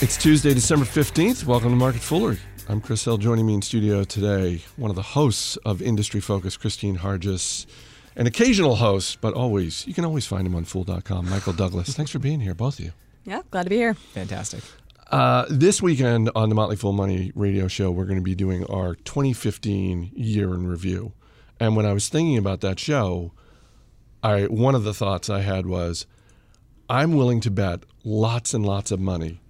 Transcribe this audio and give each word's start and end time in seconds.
It's 0.00 0.16
Tuesday, 0.16 0.54
December 0.54 0.84
15th. 0.84 1.42
Welcome 1.44 1.70
to 1.70 1.76
Market 1.76 2.02
Foolery. 2.02 2.38
I'm 2.68 2.80
Chris 2.80 3.04
Hill. 3.04 3.18
Joining 3.18 3.44
me 3.44 3.54
in 3.54 3.62
studio 3.62 4.04
today, 4.04 4.62
one 4.76 4.90
of 4.90 4.94
the 4.94 5.02
hosts 5.02 5.56
of 5.64 5.82
Industry 5.82 6.20
Focus, 6.20 6.56
Kristine 6.56 6.98
Harjes, 6.98 7.66
an 8.14 8.28
occasional 8.28 8.76
host, 8.76 9.20
but 9.20 9.34
always, 9.34 9.84
you 9.88 9.94
can 9.94 10.04
always 10.04 10.24
find 10.24 10.46
him 10.46 10.54
on 10.54 10.62
Fool.com, 10.62 11.28
Michael 11.28 11.52
Douglass. 11.52 11.96
Thanks 11.96 12.12
for 12.12 12.20
being 12.20 12.38
here, 12.38 12.54
both 12.54 12.78
of 12.78 12.84
you. 12.84 12.92
Yeah, 13.24 13.42
glad 13.50 13.64
to 13.64 13.70
be 13.70 13.74
here. 13.74 13.94
Fantastic. 13.94 14.62
Uh, 15.10 15.46
this 15.50 15.82
weekend 15.82 16.30
on 16.36 16.48
the 16.48 16.54
Motley 16.54 16.76
Fool 16.76 16.92
Money 16.92 17.32
radio 17.34 17.66
show, 17.66 17.90
we're 17.90 18.04
going 18.04 18.20
to 18.20 18.22
be 18.22 18.36
doing 18.36 18.64
our 18.66 18.94
2015 18.94 20.12
year 20.14 20.54
in 20.54 20.68
review. 20.68 21.12
And 21.58 21.74
when 21.74 21.86
I 21.86 21.92
was 21.92 22.08
thinking 22.08 22.38
about 22.38 22.60
that 22.60 22.78
show, 22.78 23.32
I 24.22 24.44
one 24.44 24.76
of 24.76 24.84
the 24.84 24.94
thoughts 24.94 25.28
I 25.28 25.40
had 25.40 25.66
was, 25.66 26.06
I'm 26.88 27.14
willing 27.14 27.40
to 27.40 27.50
bet 27.50 27.82
lots 28.04 28.54
and 28.54 28.64
lots 28.64 28.92
of 28.92 29.00
money 29.00 29.40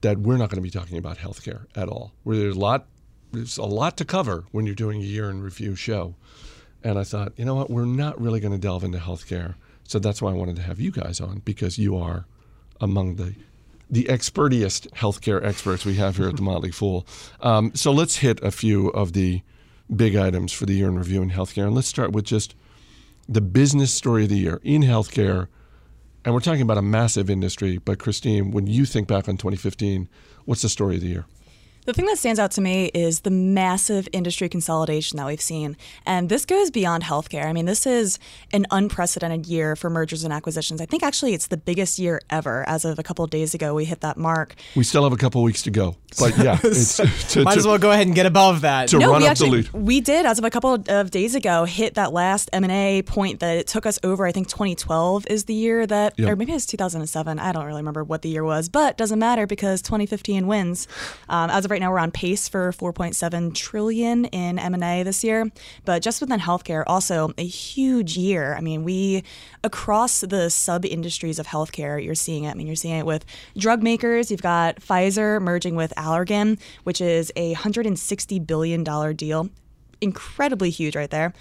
that 0.00 0.18
we're 0.18 0.36
not 0.36 0.50
going 0.50 0.56
to 0.56 0.62
be 0.62 0.70
talking 0.70 0.98
about 0.98 1.18
healthcare 1.18 1.66
at 1.74 1.88
all. 1.88 2.12
Where 2.22 2.36
there's 2.36 2.56
a 2.56 2.60
lot, 2.60 2.86
there's 3.32 3.58
a 3.58 3.64
lot 3.64 3.96
to 3.98 4.04
cover 4.04 4.44
when 4.50 4.66
you're 4.66 4.74
doing 4.74 5.00
a 5.00 5.04
year 5.04 5.30
in 5.30 5.42
review 5.42 5.74
show. 5.74 6.14
And 6.82 6.98
I 6.98 7.04
thought, 7.04 7.32
you 7.36 7.44
know 7.44 7.54
what, 7.54 7.70
we're 7.70 7.84
not 7.84 8.20
really 8.20 8.40
going 8.40 8.52
to 8.52 8.58
delve 8.58 8.84
into 8.84 8.98
healthcare. 8.98 9.54
So 9.86 9.98
that's 9.98 10.22
why 10.22 10.30
I 10.30 10.34
wanted 10.34 10.56
to 10.56 10.62
have 10.62 10.80
you 10.80 10.90
guys 10.90 11.20
on 11.20 11.40
because 11.44 11.78
you 11.78 11.96
are 11.96 12.24
among 12.80 13.16
the 13.16 13.34
the 13.90 14.04
expertiest 14.04 14.88
healthcare 14.90 15.44
experts 15.44 15.84
we 15.84 15.94
have 15.94 16.16
here 16.16 16.28
at 16.28 16.36
the 16.36 16.42
Motley 16.50 16.70
Fool. 16.70 17.04
Um, 17.40 17.74
so 17.74 17.90
let's 17.90 18.18
hit 18.18 18.40
a 18.40 18.52
few 18.52 18.88
of 18.90 19.14
the 19.14 19.42
big 19.94 20.14
items 20.14 20.52
for 20.52 20.64
the 20.64 20.74
year 20.74 20.86
in 20.86 20.96
review 20.96 21.22
in 21.22 21.30
healthcare, 21.30 21.66
and 21.66 21.74
let's 21.74 21.88
start 21.88 22.12
with 22.12 22.24
just 22.24 22.54
the 23.28 23.40
business 23.40 23.92
story 23.92 24.24
of 24.24 24.28
the 24.28 24.38
year 24.38 24.60
in 24.62 24.82
healthcare. 24.82 25.48
And 26.24 26.34
we're 26.34 26.40
talking 26.40 26.62
about 26.62 26.76
a 26.76 26.82
massive 26.82 27.30
industry, 27.30 27.78
but 27.78 27.98
Kristine, 27.98 28.52
when 28.52 28.66
you 28.66 28.84
think 28.84 29.08
back 29.08 29.26
on 29.28 29.38
2015, 29.38 30.08
what's 30.44 30.62
the 30.62 30.68
story 30.68 30.96
of 30.96 31.00
the 31.00 31.08
year? 31.08 31.26
The 31.86 31.94
thing 31.94 32.04
that 32.06 32.18
stands 32.18 32.38
out 32.38 32.50
to 32.52 32.60
me 32.60 32.90
is 32.92 33.20
the 33.20 33.30
massive 33.30 34.06
industry 34.12 34.50
consolidation 34.50 35.16
that 35.16 35.26
we've 35.26 35.40
seen. 35.40 35.78
And 36.04 36.28
this 36.28 36.44
goes 36.44 36.70
beyond 36.70 37.04
healthcare. 37.04 37.46
I 37.46 37.54
mean, 37.54 37.64
this 37.64 37.86
is 37.86 38.18
an 38.52 38.66
unprecedented 38.70 39.46
year 39.46 39.74
for 39.76 39.88
mergers 39.88 40.22
and 40.22 40.32
acquisitions. 40.32 40.82
I 40.82 40.86
think 40.86 41.02
actually 41.02 41.32
it's 41.32 41.46
the 41.46 41.56
biggest 41.56 41.98
year 41.98 42.20
ever. 42.28 42.68
As 42.68 42.84
of 42.84 42.98
a 42.98 43.02
couple 43.02 43.24
of 43.24 43.30
days 43.30 43.54
ago, 43.54 43.74
we 43.74 43.86
hit 43.86 44.02
that 44.02 44.18
mark. 44.18 44.56
We 44.76 44.84
still 44.84 45.04
have 45.04 45.12
a 45.12 45.16
couple 45.16 45.42
weeks 45.42 45.62
to 45.62 45.70
go. 45.70 45.96
But 46.18 46.36
yeah, 46.36 46.58
it's, 46.64 46.96
to, 47.32 47.44
Might 47.44 47.52
to, 47.52 47.58
as 47.58 47.66
well 47.66 47.78
go 47.78 47.92
ahead 47.92 48.06
and 48.06 48.14
get 48.14 48.26
above 48.26 48.60
that. 48.60 48.88
To 48.88 48.98
no, 48.98 49.12
run 49.12 49.22
we 49.22 49.26
up 49.26 49.32
actually, 49.32 49.62
the 49.62 49.78
lead. 49.78 49.86
We 49.86 50.00
did, 50.02 50.26
as 50.26 50.38
of 50.38 50.44
a 50.44 50.50
couple 50.50 50.74
of 50.86 51.10
days 51.10 51.34
ago, 51.34 51.64
hit 51.64 51.94
that 51.94 52.12
last 52.12 52.50
M&A 52.52 53.02
point 53.02 53.40
that 53.40 53.56
it 53.56 53.66
took 53.66 53.86
us 53.86 53.98
over. 54.02 54.26
I 54.26 54.32
think 54.32 54.48
2012 54.48 55.26
is 55.30 55.44
the 55.44 55.54
year 55.54 55.86
that, 55.86 56.14
yep. 56.18 56.28
or 56.28 56.36
maybe 56.36 56.52
it's 56.52 56.66
2007. 56.66 57.38
I 57.38 57.52
don't 57.52 57.64
really 57.64 57.80
remember 57.80 58.04
what 58.04 58.20
the 58.20 58.28
year 58.28 58.44
was, 58.44 58.68
but 58.68 58.98
doesn't 58.98 59.18
matter 59.18 59.46
because 59.46 59.80
2015 59.80 60.46
wins. 60.46 60.86
Um, 61.28 61.48
as 61.48 61.64
of 61.64 61.69
right 61.70 61.80
now, 61.80 61.90
we're 61.90 61.98
on 61.98 62.10
pace 62.10 62.48
for 62.48 62.72
4.7 62.72 63.54
trillion 63.54 64.24
in 64.26 64.58
M&A 64.58 65.02
this 65.02 65.24
year, 65.24 65.50
but 65.84 66.02
just 66.02 66.20
within 66.20 66.40
healthcare, 66.40 66.82
also 66.86 67.32
a 67.38 67.46
huge 67.46 68.16
year. 68.16 68.54
I 68.54 68.60
mean, 68.60 68.84
we 68.84 69.24
across 69.64 70.20
the 70.20 70.50
sub 70.50 70.84
industries 70.84 71.38
of 71.38 71.46
healthcare, 71.46 72.02
you're 72.04 72.14
seeing 72.14 72.44
it. 72.44 72.50
I 72.50 72.54
mean, 72.54 72.66
you're 72.66 72.76
seeing 72.76 72.98
it 72.98 73.06
with 73.06 73.24
drug 73.56 73.82
makers. 73.82 74.30
You've 74.30 74.42
got 74.42 74.76
Pfizer 74.76 75.40
merging 75.40 75.76
with 75.76 75.92
Allergan, 75.96 76.60
which 76.84 77.00
is 77.00 77.32
a 77.36 77.52
160 77.52 78.38
billion 78.40 78.84
dollar 78.84 79.12
deal 79.12 79.48
incredibly 80.00 80.70
huge 80.70 80.96
right 80.96 81.10
there. 81.10 81.32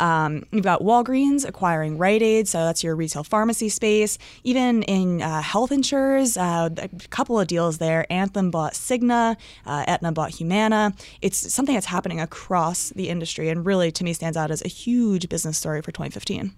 Um, 0.00 0.44
you've 0.50 0.64
got 0.64 0.80
Walgreens 0.80 1.46
acquiring 1.46 1.98
Rite 1.98 2.22
Aid, 2.22 2.48
so 2.48 2.64
that's 2.64 2.82
your 2.82 2.96
retail 2.96 3.24
pharmacy 3.24 3.68
space. 3.68 4.18
Even 4.42 4.82
in 4.84 5.22
uh, 5.22 5.40
health 5.40 5.70
insurers, 5.70 6.36
uh, 6.36 6.70
a 6.76 6.88
couple 7.10 7.38
of 7.38 7.46
deals 7.46 7.78
there. 7.78 8.06
Anthem 8.10 8.50
bought 8.50 8.72
Cigna, 8.72 9.36
uh, 9.66 9.84
Aetna 9.86 10.12
bought 10.12 10.30
Humana. 10.30 10.94
It's 11.22 11.52
something 11.52 11.74
that's 11.74 11.86
happening 11.86 12.20
across 12.20 12.90
the 12.90 13.08
industry, 13.08 13.48
and 13.48 13.64
really, 13.64 13.92
to 13.92 14.04
me, 14.04 14.12
stands 14.12 14.36
out 14.36 14.50
as 14.50 14.62
a 14.64 14.68
huge 14.68 15.28
business 15.28 15.56
story 15.56 15.80
for 15.80 15.92
2015. 15.92 16.52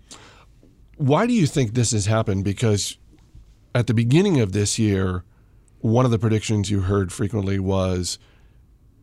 Why 0.97 1.27
do 1.27 1.35
you 1.35 1.47
think 1.47 1.75
this 1.75 1.91
has 1.91 2.07
happened? 2.07 2.45
Because 2.45 2.97
at 3.75 3.87
the 3.87 3.95
beginning 3.95 4.41
of 4.41 4.53
this 4.53 4.79
year, 4.79 5.25
one 5.81 6.07
of 6.07 6.11
the 6.11 6.19
predictions 6.19 6.71
you 6.71 6.81
heard 6.81 7.13
frequently 7.13 7.59
was 7.59 8.19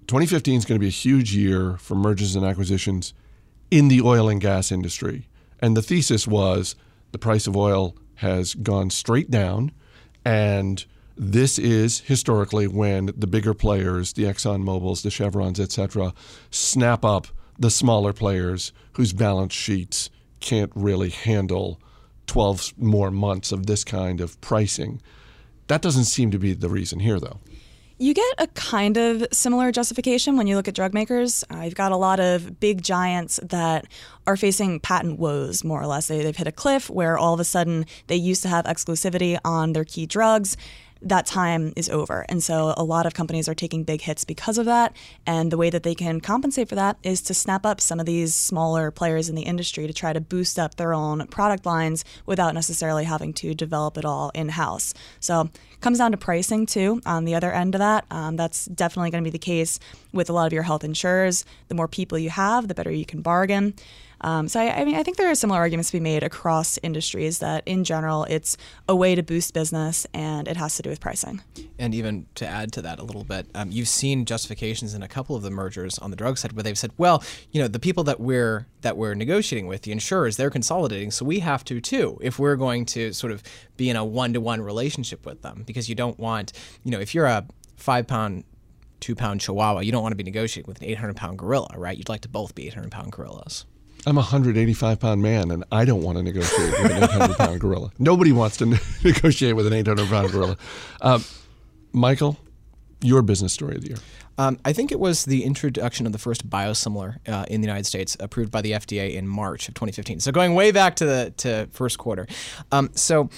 2015 0.07 0.57
is 0.57 0.65
going 0.65 0.75
to 0.75 0.79
be 0.79 0.87
a 0.87 0.89
huge 0.89 1.35
year 1.35 1.77
for 1.77 1.95
mergers 1.95 2.35
and 2.35 2.43
acquisitions 2.43 3.13
in 3.73 3.87
the 3.87 4.01
oil 4.01 4.29
and 4.29 4.39
gas 4.39 4.71
industry. 4.71 5.27
And 5.59 5.75
the 5.75 5.81
thesis 5.81 6.27
was 6.27 6.75
the 7.11 7.17
price 7.17 7.47
of 7.47 7.57
oil 7.57 7.97
has 8.17 8.53
gone 8.53 8.91
straight 8.91 9.31
down, 9.31 9.71
and 10.23 10.85
this 11.17 11.57
is 11.57 12.01
historically 12.01 12.67
when 12.67 13.07
the 13.17 13.25
bigger 13.25 13.55
players, 13.55 14.13
the 14.13 14.25
Exxon 14.25 14.61
Mobil's, 14.61 15.01
the 15.01 15.09
Chevrons, 15.09 15.59
etc., 15.59 16.13
snap 16.51 17.03
up 17.03 17.25
the 17.57 17.71
smaller 17.71 18.13
players 18.13 18.73
whose 18.91 19.11
balance 19.11 19.53
sheets 19.53 20.11
can't 20.39 20.71
really 20.75 21.09
handle 21.09 21.81
12 22.27 22.73
more 22.77 23.09
months 23.09 23.51
of 23.51 23.65
this 23.65 23.83
kind 23.83 24.21
of 24.21 24.39
pricing. 24.39 25.01
That 25.65 25.81
doesn't 25.81 26.05
seem 26.05 26.29
to 26.29 26.37
be 26.37 26.53
the 26.53 26.69
reason 26.69 26.99
here, 26.99 27.19
though. 27.19 27.39
You 28.03 28.13
get 28.13 28.33
a 28.37 28.47
kind 28.47 28.97
of 28.97 29.25
similar 29.31 29.71
justification 29.71 30.35
when 30.35 30.45
you 30.45 30.57
look 30.57 30.67
at 30.67 30.75
drug 30.75 30.93
makers. 30.93 31.45
Uh, 31.49 31.61
you've 31.61 31.73
got 31.73 31.93
a 31.93 31.95
lot 31.95 32.19
of 32.19 32.59
big 32.59 32.81
giants 32.83 33.39
that 33.41 33.85
are 34.27 34.35
facing 34.35 34.81
patent 34.81 35.19
woes, 35.19 35.63
more 35.63 35.81
or 35.81 35.87
less. 35.87 36.09
They, 36.09 36.21
they've 36.21 36.35
hit 36.35 36.45
a 36.45 36.51
cliff 36.51 36.89
where 36.89 37.17
all 37.17 37.33
of 37.33 37.39
a 37.39 37.45
sudden 37.45 37.85
they 38.07 38.17
used 38.17 38.41
to 38.41 38.49
have 38.49 38.65
exclusivity 38.65 39.39
on 39.45 39.71
their 39.71 39.85
key 39.85 40.05
drugs 40.05 40.57
that 41.03 41.25
time 41.25 41.73
is 41.75 41.89
over. 41.89 42.25
And 42.29 42.43
so 42.43 42.73
a 42.77 42.83
lot 42.83 43.05
of 43.05 43.13
companies 43.13 43.47
are 43.47 43.53
taking 43.53 43.83
big 43.83 44.01
hits 44.01 44.23
because 44.23 44.57
of 44.57 44.65
that. 44.65 44.95
And 45.25 45.51
the 45.51 45.57
way 45.57 45.69
that 45.69 45.83
they 45.83 45.95
can 45.95 46.21
compensate 46.21 46.69
for 46.69 46.75
that 46.75 46.97
is 47.03 47.21
to 47.23 47.33
snap 47.33 47.65
up 47.65 47.81
some 47.81 47.99
of 47.99 48.05
these 48.05 48.33
smaller 48.33 48.91
players 48.91 49.29
in 49.29 49.35
the 49.35 49.43
industry 49.43 49.87
to 49.87 49.93
try 49.93 50.13
to 50.13 50.21
boost 50.21 50.57
up 50.57 50.75
their 50.75 50.93
own 50.93 51.27
product 51.27 51.65
lines 51.65 52.05
without 52.25 52.53
necessarily 52.53 53.03
having 53.03 53.33
to 53.33 53.53
develop 53.53 53.97
it 53.97 54.05
all 54.05 54.31
in 54.33 54.49
house. 54.49 54.93
So 55.19 55.41
it 55.41 55.81
comes 55.81 55.97
down 55.97 56.11
to 56.11 56.17
pricing 56.17 56.65
too 56.65 57.01
on 57.05 57.25
the 57.25 57.35
other 57.35 57.51
end 57.51 57.75
of 57.75 57.79
that. 57.79 58.05
Um, 58.09 58.35
that's 58.35 58.65
definitely 58.65 59.11
going 59.11 59.23
to 59.23 59.27
be 59.27 59.31
the 59.31 59.39
case 59.39 59.79
with 60.13 60.29
a 60.29 60.33
lot 60.33 60.47
of 60.47 60.53
your 60.53 60.63
health 60.63 60.83
insurers. 60.83 61.45
The 61.67 61.75
more 61.75 61.87
people 61.87 62.17
you 62.17 62.29
have, 62.29 62.67
the 62.67 62.75
better 62.75 62.91
you 62.91 63.05
can 63.05 63.21
bargain. 63.21 63.73
Um, 64.23 64.47
so 64.47 64.59
I, 64.59 64.81
I, 64.81 64.85
mean, 64.85 64.95
I 64.95 65.03
think 65.03 65.17
there 65.17 65.29
are 65.29 65.35
similar 65.35 65.59
arguments 65.59 65.89
to 65.91 65.97
be 65.97 65.99
made 65.99 66.23
across 66.23 66.79
industries 66.81 67.39
that, 67.39 67.63
in 67.65 67.83
general, 67.83 68.23
it's 68.25 68.57
a 68.87 68.95
way 68.95 69.15
to 69.15 69.21
boost 69.21 69.53
business, 69.53 70.07
and 70.13 70.47
it 70.47 70.57
has 70.57 70.75
to 70.77 70.81
do 70.81 70.89
with 70.89 70.99
pricing. 71.01 71.41
And 71.77 71.93
even 71.93 72.25
to 72.35 72.47
add 72.47 72.71
to 72.73 72.81
that 72.83 72.99
a 72.99 73.03
little 73.03 73.23
bit, 73.23 73.47
um, 73.53 73.71
you've 73.71 73.87
seen 73.87 74.25
justifications 74.25 74.93
in 74.93 75.03
a 75.03 75.07
couple 75.07 75.35
of 75.35 75.43
the 75.43 75.51
mergers 75.51 75.99
on 75.99 76.09
the 76.09 76.15
drug 76.15 76.37
side 76.37 76.53
where 76.53 76.63
they've 76.63 76.77
said, 76.77 76.91
well, 76.97 77.23
you 77.51 77.61
know, 77.61 77.67
the 77.67 77.79
people 77.79 78.03
that 78.05 78.19
we're 78.19 78.67
that 78.81 78.97
we're 78.97 79.13
negotiating 79.13 79.67
with, 79.67 79.83
the 79.83 79.91
insurers, 79.91 80.37
they're 80.37 80.49
consolidating, 80.49 81.11
so 81.11 81.23
we 81.25 81.39
have 81.39 81.63
to 81.63 81.79
too 81.79 82.17
if 82.21 82.37
we're 82.37 82.55
going 82.55 82.85
to 82.85 83.13
sort 83.13 83.31
of 83.31 83.41
be 83.77 83.89
in 83.89 83.95
a 83.95 84.03
one-to-one 84.03 84.61
relationship 84.61 85.25
with 85.25 85.41
them, 85.41 85.63
because 85.65 85.87
you 85.87 85.95
don't 85.95 86.19
want, 86.19 86.51
you 86.83 86.91
know, 86.91 86.99
if 86.99 87.15
you're 87.15 87.25
a 87.25 87.45
five-pound 87.77 88.43
two 88.99 89.15
pound 89.15 89.41
chihuahua, 89.41 89.81
you 89.81 89.91
don't 89.91 90.01
want 90.01 90.13
to 90.13 90.17
be 90.17 90.23
negotiating 90.23 90.69
with 90.69 90.81
an 90.81 90.87
800 90.87 91.15
pound 91.17 91.37
gorilla, 91.37 91.73
right? 91.75 91.97
You'd 91.97 92.07
like 92.07 92.21
to 92.21 92.29
both 92.29 92.55
be 92.55 92.67
800 92.67 92.89
pound 92.89 93.11
gorillas. 93.11 93.65
I'm 94.05 94.17
a 94.17 94.21
185 94.21 94.99
pound 94.99 95.21
man, 95.21 95.51
and 95.51 95.63
I 95.71 95.85
don't 95.85 96.01
want 96.01 96.17
to 96.17 96.23
negotiate 96.23 96.71
with 96.71 96.91
an 96.91 97.03
800 97.03 97.37
pound 97.37 97.61
gorilla. 97.61 97.91
Nobody 97.99 98.31
wants 98.31 98.57
to 98.57 98.65
negotiate 99.03 99.55
with 99.55 99.65
an 99.67 99.73
800 99.73 100.07
pound 100.09 100.31
gorilla. 100.31 100.57
Um, 101.01 101.23
Michael, 101.93 102.37
your 103.01 103.21
business 103.21 103.53
story 103.53 103.75
of 103.75 103.81
the 103.81 103.89
year. 103.89 103.97
Um, 104.37 104.59
I 104.65 104.73
think 104.73 104.91
it 104.91 104.99
was 104.99 105.25
the 105.25 105.43
introduction 105.43 106.05
of 106.05 106.11
the 106.11 106.17
first 106.17 106.49
biosimilar 106.49 107.17
uh, 107.29 107.45
in 107.49 107.61
the 107.61 107.67
United 107.67 107.85
States, 107.85 108.17
approved 108.19 108.51
by 108.51 108.61
the 108.61 108.71
FDA 108.71 109.13
in 109.13 109.27
March 109.27 109.67
of 109.67 109.75
2015. 109.75 110.19
So 110.19 110.31
going 110.31 110.55
way 110.55 110.71
back 110.71 110.95
to 110.97 111.05
the 111.05 111.33
to 111.37 111.67
first 111.71 111.97
quarter. 111.97 112.27
Um, 112.71 112.89
so 112.95 113.29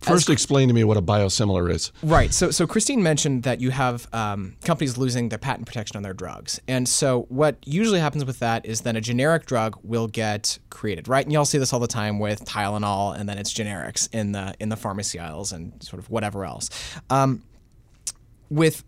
First, 0.00 0.28
As, 0.28 0.32
explain 0.32 0.68
to 0.68 0.74
me 0.74 0.84
what 0.84 0.96
a 0.96 1.02
biosimilar 1.02 1.70
is. 1.70 1.92
Right. 2.02 2.32
So, 2.32 2.50
so 2.50 2.66
Kristine 2.66 3.02
mentioned 3.02 3.42
that 3.42 3.60
you 3.60 3.70
have 3.70 4.08
um, 4.12 4.56
companies 4.64 4.96
losing 4.96 5.28
their 5.28 5.38
patent 5.38 5.66
protection 5.66 5.96
on 5.96 6.02
their 6.02 6.14
drugs, 6.14 6.60
and 6.66 6.88
so 6.88 7.26
what 7.28 7.56
usually 7.64 8.00
happens 8.00 8.24
with 8.24 8.38
that 8.38 8.64
is 8.64 8.80
then 8.82 8.96
a 8.96 9.00
generic 9.00 9.46
drug 9.46 9.78
will 9.82 10.06
get 10.06 10.58
created, 10.70 11.08
right? 11.08 11.24
And 11.24 11.32
y'all 11.32 11.44
see 11.44 11.58
this 11.58 11.72
all 11.72 11.80
the 11.80 11.86
time 11.86 12.18
with 12.18 12.44
Tylenol, 12.44 13.18
and 13.18 13.28
then 13.28 13.38
it's 13.38 13.52
generics 13.52 14.08
in 14.12 14.32
the 14.32 14.54
in 14.58 14.68
the 14.68 14.76
pharmacy 14.76 15.18
aisles 15.18 15.52
and 15.52 15.82
sort 15.82 16.00
of 16.00 16.08
whatever 16.10 16.44
else. 16.44 16.70
Um, 17.10 17.42
with 18.48 18.82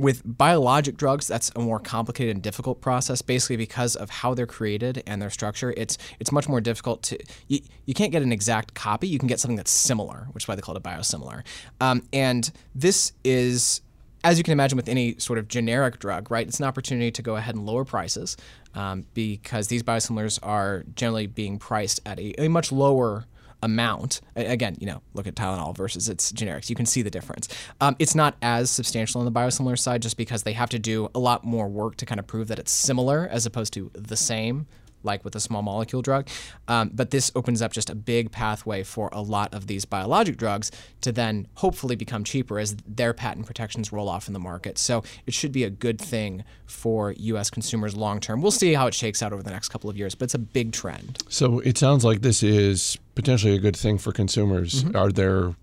with 0.00 0.22
biologic 0.24 0.96
drugs, 0.96 1.26
that's 1.26 1.52
a 1.54 1.60
more 1.60 1.78
complicated 1.78 2.34
and 2.34 2.42
difficult 2.42 2.80
process, 2.80 3.22
basically 3.22 3.56
because 3.56 3.96
of 3.96 4.10
how 4.10 4.34
they're 4.34 4.46
created 4.46 5.02
and 5.06 5.20
their 5.20 5.30
structure. 5.30 5.74
It's 5.76 5.98
it's 6.18 6.32
much 6.32 6.48
more 6.48 6.60
difficult 6.60 7.02
to 7.04 7.18
you, 7.48 7.60
you 7.86 7.94
can't 7.94 8.12
get 8.12 8.22
an 8.22 8.32
exact 8.32 8.74
copy. 8.74 9.08
You 9.08 9.18
can 9.18 9.28
get 9.28 9.40
something 9.40 9.56
that's 9.56 9.70
similar, 9.70 10.28
which 10.32 10.44
is 10.44 10.48
why 10.48 10.54
they 10.54 10.62
call 10.62 10.74
it 10.74 10.78
a 10.78 10.88
biosimilar. 10.88 11.44
Um, 11.80 12.02
and 12.12 12.50
this 12.74 13.12
is 13.24 13.82
as 14.22 14.36
you 14.36 14.44
can 14.44 14.52
imagine 14.52 14.76
with 14.76 14.88
any 14.88 15.16
sort 15.18 15.38
of 15.38 15.48
generic 15.48 15.98
drug, 15.98 16.30
right? 16.30 16.46
It's 16.46 16.58
an 16.58 16.66
opportunity 16.66 17.10
to 17.10 17.22
go 17.22 17.36
ahead 17.36 17.54
and 17.54 17.64
lower 17.64 17.84
prices 17.84 18.36
um, 18.74 19.06
because 19.14 19.68
these 19.68 19.82
biosimilars 19.82 20.38
are 20.42 20.84
generally 20.94 21.26
being 21.26 21.58
priced 21.58 22.00
at 22.04 22.18
a, 22.18 22.38
a 22.42 22.48
much 22.48 22.70
lower 22.70 23.24
amount. 23.62 24.20
Again, 24.36 24.76
you 24.80 24.86
know, 24.86 25.02
look 25.14 25.26
at 25.26 25.34
Tylenol 25.34 25.76
versus 25.76 26.08
its 26.08 26.32
generics. 26.32 26.70
You 26.70 26.76
can 26.76 26.86
see 26.86 27.02
the 27.02 27.10
difference. 27.10 27.48
Um, 27.80 27.96
it's 27.98 28.14
not 28.14 28.36
as 28.42 28.70
substantial 28.70 29.20
on 29.20 29.24
the 29.24 29.32
biosimilar 29.32 29.78
side 29.78 30.02
just 30.02 30.16
because 30.16 30.42
they 30.42 30.52
have 30.52 30.70
to 30.70 30.78
do 30.78 31.08
a 31.14 31.18
lot 31.18 31.44
more 31.44 31.68
work 31.68 31.96
to 31.96 32.06
kind 32.06 32.18
of 32.18 32.26
prove 32.26 32.48
that 32.48 32.58
it's 32.58 32.72
similar 32.72 33.28
as 33.30 33.46
opposed 33.46 33.72
to 33.74 33.90
the 33.94 34.16
same 34.16 34.66
like 35.02 35.24
with 35.24 35.34
a 35.34 35.40
small 35.40 35.62
molecule 35.62 36.02
drug. 36.02 36.28
Um, 36.68 36.90
but 36.92 37.10
this 37.10 37.30
opens 37.34 37.62
up 37.62 37.72
just 37.72 37.90
a 37.90 37.94
big 37.94 38.30
pathway 38.30 38.82
for 38.82 39.08
a 39.12 39.20
lot 39.20 39.54
of 39.54 39.66
these 39.66 39.84
biologic 39.84 40.36
drugs 40.36 40.70
to 41.00 41.12
then 41.12 41.46
hopefully 41.54 41.96
become 41.96 42.24
cheaper 42.24 42.58
as 42.58 42.76
their 42.86 43.12
patent 43.12 43.46
protections 43.46 43.92
roll 43.92 44.08
off 44.08 44.26
in 44.26 44.34
the 44.34 44.40
market. 44.40 44.78
So 44.78 45.02
it 45.26 45.34
should 45.34 45.52
be 45.52 45.64
a 45.64 45.70
good 45.70 46.00
thing 46.00 46.44
for 46.66 47.12
U.S. 47.12 47.50
consumers 47.50 47.96
long 47.96 48.20
term. 48.20 48.42
We'll 48.42 48.50
see 48.50 48.74
how 48.74 48.86
it 48.86 48.94
shakes 48.94 49.22
out 49.22 49.32
over 49.32 49.42
the 49.42 49.50
next 49.50 49.68
couple 49.68 49.90
of 49.90 49.96
years, 49.96 50.14
but 50.14 50.24
it's 50.24 50.34
a 50.34 50.38
big 50.38 50.72
trend. 50.72 51.18
So 51.28 51.60
it 51.60 51.78
sounds 51.78 52.04
like 52.04 52.20
this 52.20 52.42
is 52.42 52.98
potentially 53.14 53.54
a 53.54 53.58
good 53.58 53.76
thing 53.76 53.98
for 53.98 54.12
consumers. 54.12 54.84
Mm-hmm. 54.84 54.96
Are 54.96 55.10
there 55.10 55.54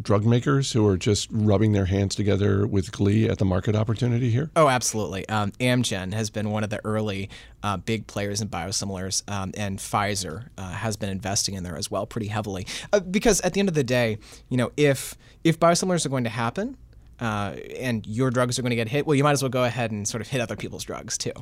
drug 0.00 0.24
makers 0.24 0.72
who 0.72 0.86
are 0.86 0.96
just 0.96 1.28
rubbing 1.30 1.72
their 1.72 1.86
hands 1.86 2.14
together 2.14 2.66
with 2.66 2.92
glee 2.92 3.28
at 3.28 3.38
the 3.38 3.44
market 3.44 3.74
opportunity 3.74 4.30
here? 4.30 4.50
Oh, 4.56 4.68
absolutely. 4.68 5.28
Um, 5.28 5.52
Amgen 5.52 6.12
has 6.12 6.30
been 6.30 6.50
one 6.50 6.64
of 6.64 6.70
the 6.70 6.84
early 6.84 7.30
uh, 7.62 7.76
big 7.76 8.06
players 8.06 8.40
in 8.40 8.48
biosimilars, 8.48 9.28
um, 9.30 9.52
and 9.56 9.78
Pfizer 9.78 10.48
uh, 10.58 10.70
has 10.70 10.96
been 10.96 11.08
investing 11.08 11.54
in 11.54 11.64
there 11.64 11.76
as 11.76 11.90
well 11.90 12.06
pretty 12.06 12.28
heavily. 12.28 12.66
Uh, 12.92 13.00
because 13.00 13.40
at 13.40 13.54
the 13.54 13.60
end 13.60 13.68
of 13.68 13.74
the 13.74 13.84
day, 13.84 14.18
you 14.48 14.56
know, 14.56 14.72
if 14.76 15.16
if 15.44 15.58
biosimilars 15.58 16.04
are 16.04 16.10
going 16.10 16.24
to 16.24 16.30
happen, 16.30 16.76
uh, 17.20 17.54
and 17.78 18.06
your 18.06 18.30
drugs 18.30 18.58
are 18.58 18.62
going 18.62 18.70
to 18.70 18.76
get 18.76 18.88
hit, 18.88 19.06
well, 19.06 19.14
you 19.14 19.24
might 19.24 19.32
as 19.32 19.42
well 19.42 19.48
go 19.48 19.64
ahead 19.64 19.90
and 19.90 20.06
sort 20.06 20.20
of 20.20 20.28
hit 20.28 20.40
other 20.40 20.56
people's 20.56 20.84
drugs 20.84 21.16
too. 21.16 21.32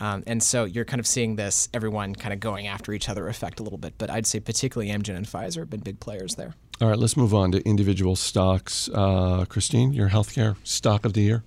Um, 0.00 0.22
and 0.26 0.42
so 0.42 0.64
you're 0.64 0.84
kind 0.84 1.00
of 1.00 1.06
seeing 1.06 1.36
this, 1.36 1.68
everyone 1.72 2.14
kind 2.14 2.32
of 2.32 2.40
going 2.40 2.66
after 2.66 2.92
each 2.92 3.08
other 3.08 3.28
effect 3.28 3.60
a 3.60 3.62
little 3.62 3.78
bit. 3.78 3.94
But 3.98 4.10
I'd 4.10 4.26
say 4.26 4.40
particularly 4.40 4.92
Amgen 4.92 5.16
and 5.16 5.26
Pfizer 5.26 5.60
have 5.60 5.70
been 5.70 5.80
big 5.80 6.00
players 6.00 6.34
there. 6.34 6.54
All 6.82 6.88
right, 6.88 6.98
let's 6.98 7.16
move 7.16 7.32
on 7.32 7.52
to 7.52 7.64
individual 7.64 8.16
stocks. 8.16 8.90
Uh, 8.92 9.44
Kristine, 9.48 9.94
your 9.94 10.08
healthcare 10.08 10.56
stock 10.64 11.04
of 11.04 11.12
the 11.12 11.20
year? 11.20 11.44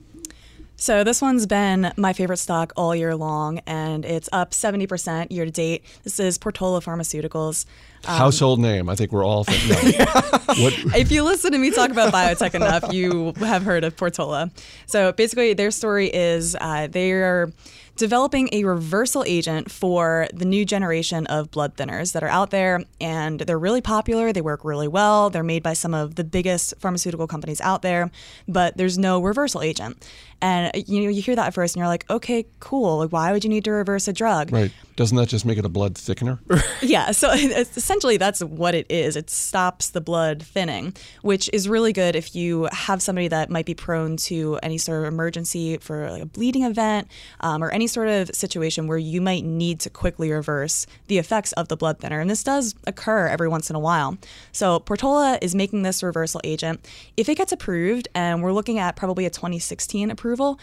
So 0.77 1.03
this 1.03 1.21
one's 1.21 1.45
been 1.45 1.91
my 1.97 2.13
favorite 2.13 2.37
stock 2.37 2.71
all 2.77 2.95
year 2.95 3.17
long, 3.17 3.59
and 3.67 4.05
it's 4.05 4.29
up 4.31 4.51
70% 4.51 5.33
year 5.33 5.43
to 5.43 5.51
date. 5.51 5.83
This 6.03 6.21
is 6.21 6.37
Portola 6.37 6.79
Pharmaceuticals. 6.79 7.65
Um, 8.05 8.17
Household 8.17 8.61
name. 8.61 8.87
I 8.87 8.95
think 8.95 9.11
we're 9.11 9.25
all 9.25 9.43
thinking. 9.47 9.99
No. 9.99 10.69
if 10.95 11.11
you 11.11 11.21
listen 11.23 11.51
to 11.51 11.57
me 11.57 11.69
talk 11.69 11.91
about 11.91 12.13
biotech 12.13 12.53
enough, 12.53 12.93
you 12.93 13.33
have 13.39 13.63
heard 13.63 13.83
of 13.83 13.97
Portola. 13.97 14.51
So 14.85 15.11
basically, 15.11 15.53
their 15.53 15.71
story 15.71 16.07
is 16.07 16.55
uh, 16.61 16.88
they 16.88 17.11
are 17.11 17.51
developing 17.95 18.50
a 18.51 18.63
reversal 18.63 19.24
agent 19.25 19.71
for 19.71 20.27
the 20.33 20.45
new 20.45 20.65
generation 20.65 21.25
of 21.27 21.51
blood 21.51 21.75
thinners 21.75 22.13
that 22.13 22.24
are 22.24 22.30
out 22.30 22.51
there, 22.51 22.83
and 23.00 23.39
they're 23.39 23.59
really 23.59 23.81
popular. 23.81 24.33
They 24.33 24.42
work 24.42 24.65
really 24.65 24.88
well. 24.88 25.30
They're 25.30 25.44
made 25.44 25.63
by 25.63 25.74
some 25.74 25.94
of 25.94 26.15
the 26.15 26.24
biggest 26.24 26.74
pharmaceutical 26.80 27.27
companies 27.27 27.62
out 27.62 27.81
there, 27.81 28.12
but 28.47 28.77
there's 28.77 28.97
no 28.97 29.21
reversal 29.21 29.62
agent. 29.62 30.06
And 30.42 30.71
you 30.88 31.01
know, 31.01 31.09
you 31.09 31.21
hear 31.21 31.36
that 31.36 31.47
at 31.47 31.53
first, 31.53 31.75
and 31.75 31.80
you're 31.80 31.88
like, 31.88 32.09
okay, 32.09 32.45
cool. 32.59 33.00
Like, 33.00 33.12
why 33.12 33.31
would 33.31 33.44
you 33.44 33.50
need 33.50 33.63
to 33.65 33.71
reverse 33.71 34.07
a 34.07 34.13
drug? 34.13 34.51
Right. 34.51 34.71
Doesn't 34.95 35.18
that 35.18 35.27
just 35.27 35.45
make 35.45 35.57
it 35.57 35.65
a 35.65 35.69
blood 35.69 35.95
thickener? 35.95 36.39
yeah. 36.81 37.12
So 37.12 37.31
essentially, 37.33 38.18
that's 38.18 38.44
what 38.44 38.75
it 38.75 38.86
is. 38.89 39.15
It 39.15 39.30
stops 39.30 39.89
the 39.89 40.01
blood 40.01 40.44
thinning, 40.44 40.94
which 41.21 41.50
is 41.53 41.68
really 41.68 41.94
good 41.94 42.15
if 42.15 42.36
you 42.36 42.68
have 42.71 43.01
somebody 43.01 43.27
that 43.30 43.50
might 43.50 43.65
be 43.65 43.74
prone 43.74 44.18
to 44.18 44.59
any 44.62 44.77
sort 44.77 45.01
of 45.01 45.12
emergency 45.12 45.77
for 45.77 46.09
like 46.12 46.21
a 46.21 46.25
bleeding 46.25 46.63
event 46.63 47.07
um, 47.39 47.63
or 47.63 47.69
any 47.71 47.88
sort 47.88 48.07
of 48.07 48.30
situation 48.36 48.88
where 48.88 48.97
you 48.97 49.21
might 49.21 49.44
need 49.44 49.80
to 49.81 49.89
quickly 49.89 50.31
reverse 50.31 50.86
the 51.07 51.18
effects 51.18 51.51
of 51.53 51.69
the 51.69 51.77
blood 51.77 52.00
thinner. 52.00 52.19
And 52.19 52.30
this 52.30 52.44
does 52.44 52.75
occur 52.86 53.27
every 53.27 53.48
once 53.48 53.69
in 53.69 53.75
a 53.75 53.80
while. 53.80 54.18
So 54.51 54.80
Portola 54.80 55.39
is 55.41 55.56
making 55.56 55.83
this 55.83 56.03
reversal 56.03 56.41
agent. 56.44 56.88
If 57.18 57.30
it 57.30 57.36
gets 57.36 57.51
approved, 57.51 58.07
and 58.13 58.44
we're 58.44 58.53
looking 58.53 58.80
at 58.80 58.95
probably 58.95 59.25
a 59.25 59.30
2016 59.30 60.12
approval 60.12 60.25
approval, 60.25 60.59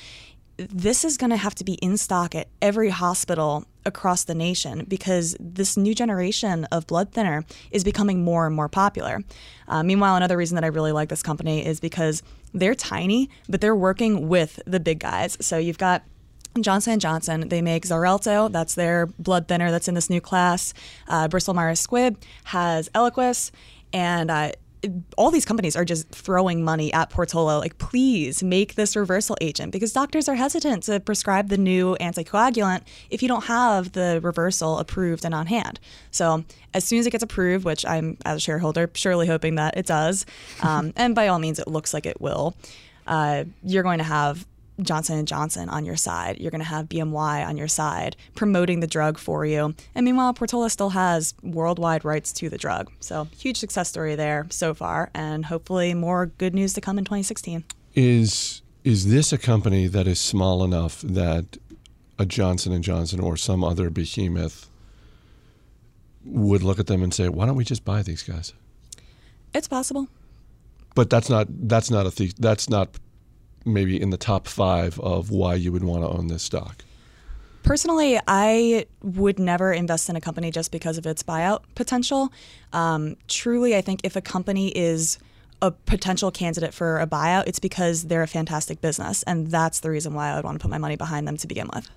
this 0.57 1.05
is 1.05 1.17
going 1.17 1.31
to 1.31 1.37
have 1.37 1.55
to 1.57 1.65
be 1.65 1.75
in 1.75 1.97
stock 1.97 2.35
at 2.35 2.49
every 2.61 2.91
hospital 2.91 3.65
across 3.85 4.25
the 4.25 4.35
nation 4.35 4.85
because 4.87 5.37
this 5.41 5.77
new 5.77 5.95
generation 5.95 6.65
of 6.67 6.87
blood 6.87 7.13
thinner 7.13 7.45
is 7.71 7.83
becoming 7.85 8.23
more 8.23 8.47
and 8.47 8.55
more 8.55 8.69
popular. 8.69 9.21
Uh, 9.67 9.83
meanwhile, 9.83 10.15
another 10.15 10.37
reason 10.37 10.55
that 10.55 10.65
I 10.65 10.69
really 10.69 10.93
like 10.93 11.09
this 11.09 11.23
company 11.23 11.65
is 11.65 11.81
because 11.81 12.23
they're 12.53 12.75
tiny, 12.75 13.31
but 13.49 13.61
they're 13.61 13.77
working 13.77 14.29
with 14.29 14.61
the 14.67 14.79
big 14.79 15.01
guys. 15.01 15.37
So 15.41 15.59
you've 15.59 15.79
got 15.79 16.05
Johnson 16.61 16.99
& 16.99 17.01
Johnson, 17.01 17.49
they 17.49 17.63
make 17.63 17.85
Xarelto, 17.85 18.53
that's 18.53 18.75
their 18.75 19.07
blood 19.07 19.49
thinner 19.49 19.71
that's 19.71 19.89
in 19.89 19.95
this 19.95 20.11
new 20.11 20.21
class. 20.21 20.75
Uh, 21.09 21.27
Bristol 21.27 21.55
Myers 21.55 21.85
Squibb 21.85 22.17
has 22.45 22.91
Eliquis, 22.91 23.51
and 23.95 24.31
uh, 24.31 24.53
all 25.17 25.31
these 25.31 25.45
companies 25.45 25.77
are 25.77 25.85
just 25.85 26.09
throwing 26.11 26.65
money 26.65 26.93
at 26.93 27.11
Portola, 27.11 27.59
like, 27.59 27.79
please 27.79 28.43
make 28.43 28.75
this 28.75 28.97
reversal 28.97 29.37
agent 29.41 29.73
because 29.73 29.93
doctors 29.93 30.29
are 30.29 30.35
hesitant 30.35 30.85
to 30.85 31.01
prescribe 31.01 31.49
the 31.49 31.59
new 31.59 31.97
anticoagulant 32.01 32.83
if 33.11 33.23
you 33.23 33.29
don't 33.29 33.45
have 33.45 33.93
the 33.93 34.21
reversal 34.23 34.79
approved 34.79 35.25
and 35.25 35.35
on 35.35 35.47
hand. 35.47 35.79
So, 36.11 36.45
as 36.75 36.85
soon 36.85 36.99
as 36.99 37.07
it 37.07 37.11
gets 37.11 37.23
approved, 37.23 37.65
which 37.65 37.85
I'm, 37.87 38.17
as 38.25 38.39
a 38.39 38.41
shareholder, 38.41 38.91
surely 38.95 39.27
hoping 39.27 39.57
that 39.57 39.77
it 39.77 39.87
does, 39.87 40.27
um, 40.63 40.93
and 40.97 41.15
by 41.15 41.29
all 41.29 41.39
means, 41.39 41.59
it 41.59 41.69
looks 41.69 41.95
like 41.95 42.07
it 42.07 42.21
will, 42.21 42.57
uh, 43.07 43.45
you're 43.63 43.83
going 43.83 43.99
to 43.99 44.05
have 44.05 44.47
Johnson 44.81 45.19
and 45.19 45.29
Johnson 45.29 45.69
on 45.69 45.85
your 45.85 45.97
side. 45.97 46.39
You're 46.39 46.51
going 46.51 46.63
to 46.63 46.69
have 46.69 46.89
BMY 46.89 47.47
on 47.47 47.57
your 47.57 47.69
side 47.69 48.17
promoting 48.35 48.81
the 48.81 48.87
drug 48.87 49.19
for 49.19 49.45
you. 49.45 49.75
And 49.95 50.05
meanwhile, 50.05 50.33
Portola 50.33 50.71
still 50.71 50.91
has 50.91 51.35
worldwide 51.43 52.05
rights 52.05 52.33
to 52.35 52.49
the 52.49 52.59
drug. 52.59 52.91
So 53.01 53.29
huge 53.37 53.59
success 53.59 53.89
story 53.89 54.15
there 54.15 54.47
so 54.51 54.75
far, 54.75 55.11
and 55.15 55.47
hopefully 55.47 55.95
more 55.95 56.27
good 56.27 56.55
news 56.55 56.73
to 56.75 56.81
come 56.81 56.99
in 56.99 57.05
2016. 57.05 57.65
Is 57.95 58.63
is 58.85 59.09
this 59.11 59.33
a 59.33 59.39
company 59.39 59.87
that 59.87 60.09
is 60.09 60.19
small 60.19 60.65
enough 60.65 61.03
that 61.03 61.57
a 62.19 62.27
Johnson 62.27 62.73
and 62.73 62.83
Johnson 62.83 63.21
or 63.21 63.37
some 63.37 63.63
other 63.63 63.91
behemoth 63.91 64.69
would 66.25 66.63
look 66.63 66.79
at 66.79 66.87
them 66.87 67.03
and 67.03 67.13
say, 67.13 67.29
"Why 67.29 67.47
don't 67.47 67.57
we 67.57 67.65
just 67.65 67.85
buy 67.85 68.03
these 68.03 68.23
guys?" 68.23 68.53
It's 69.55 69.69
possible. 69.69 70.09
But 70.95 71.11
that's 71.11 71.29
not 71.29 71.47
that's 71.69 71.91
not 71.91 72.07
a 72.07 72.11
the- 72.11 72.33
that's 72.39 72.69
not 72.69 72.97
maybe 73.65 74.01
in 74.01 74.11
the 74.11 74.17
top 74.17 74.47
five 74.47 74.99
of 75.01 75.31
why 75.31 75.55
you 75.55 75.73
would 75.73 75.85
want 75.85 76.03
to 76.03 76.09
own 76.09 76.29
this 76.29 76.43
stock? 76.43 76.85
Personally, 77.63 78.19
I 78.27 78.87
would 79.03 79.39
never 79.39 79.73
invest 79.73 80.09
in 80.09 80.17
a 80.17 80.21
company 80.21 80.51
just 80.51 80.73
because 80.73 80.99
of 80.99 81.07
its 81.07 81.23
buyout 81.23 81.63
potential. 81.75 82.33
Um, 82.73 83.17
truly, 83.29 83.77
I 83.77 83.81
think 83.81 84.01
if 84.03 84.17
a 84.17 84.21
company 84.21 84.69
is 84.69 85.19
a 85.61 85.71
potential 85.71 86.33
candidate 86.33 86.75
for 86.75 86.99
a 86.99 87.07
buyout, 87.07 87.45
it's 87.47 87.61
because 87.61 88.05
they're 88.05 88.23
a 88.23 88.29
fantastic 88.29 88.81
business. 88.81 89.23
And 89.25 89.47
that's 89.47 89.81
the 89.81 89.91
reason 89.91 90.13
why 90.13 90.31
I 90.31 90.37
would 90.37 90.45
want 90.45 90.59
to 90.59 90.63
put 90.63 90.71
my 90.71 90.79
money 90.79 90.97
behind 90.97 91.29
them 91.29 91.37
to 91.37 91.47
begin 91.47 91.71
with. 91.73 91.89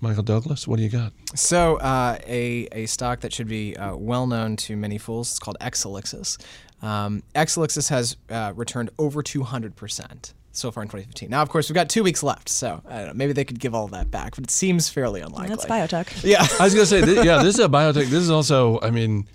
Michael 0.00 0.24
Douglass, 0.24 0.66
what 0.66 0.76
do 0.76 0.82
you 0.82 0.88
got? 0.88 1.12
So, 1.34 1.76
uh, 1.76 2.18
a, 2.26 2.68
a 2.72 2.86
stock 2.86 3.20
that 3.20 3.32
should 3.32 3.48
be 3.48 3.76
uh, 3.76 3.94
well 3.94 4.26
known 4.26 4.56
to 4.56 4.76
many 4.76 4.98
fools 4.98 5.32
is 5.32 5.38
called 5.38 5.56
Exelixis. 5.60 6.38
Um, 6.82 7.22
Exelixis 7.34 7.88
has 7.90 8.16
uh, 8.28 8.52
returned 8.56 8.90
over 8.98 9.22
200% 9.22 10.32
so 10.52 10.70
far 10.70 10.82
in 10.82 10.88
2015. 10.88 11.30
Now, 11.30 11.42
of 11.42 11.48
course, 11.48 11.68
we've 11.68 11.74
got 11.74 11.88
two 11.88 12.02
weeks 12.02 12.22
left, 12.22 12.48
so 12.48 12.82
I 12.88 12.98
don't 12.98 13.06
know. 13.08 13.14
Maybe 13.14 13.32
they 13.32 13.44
could 13.44 13.58
give 13.58 13.74
all 13.74 13.88
that 13.88 14.10
back, 14.10 14.34
but 14.36 14.44
it 14.44 14.50
seems 14.50 14.88
fairly 14.88 15.20
unlikely. 15.20 15.48
That's 15.48 15.66
biotech. 15.66 16.22
Yeah, 16.24 16.46
I 16.60 16.64
was 16.64 16.74
gonna 16.74 16.86
say, 16.86 17.00
th- 17.02 17.24
yeah, 17.24 17.42
this 17.42 17.54
is 17.58 17.64
a 17.64 17.68
biotech. 17.68 18.06
This 18.06 18.22
is 18.22 18.30
also, 18.30 18.78
I 18.82 18.90
mean, 18.90 19.26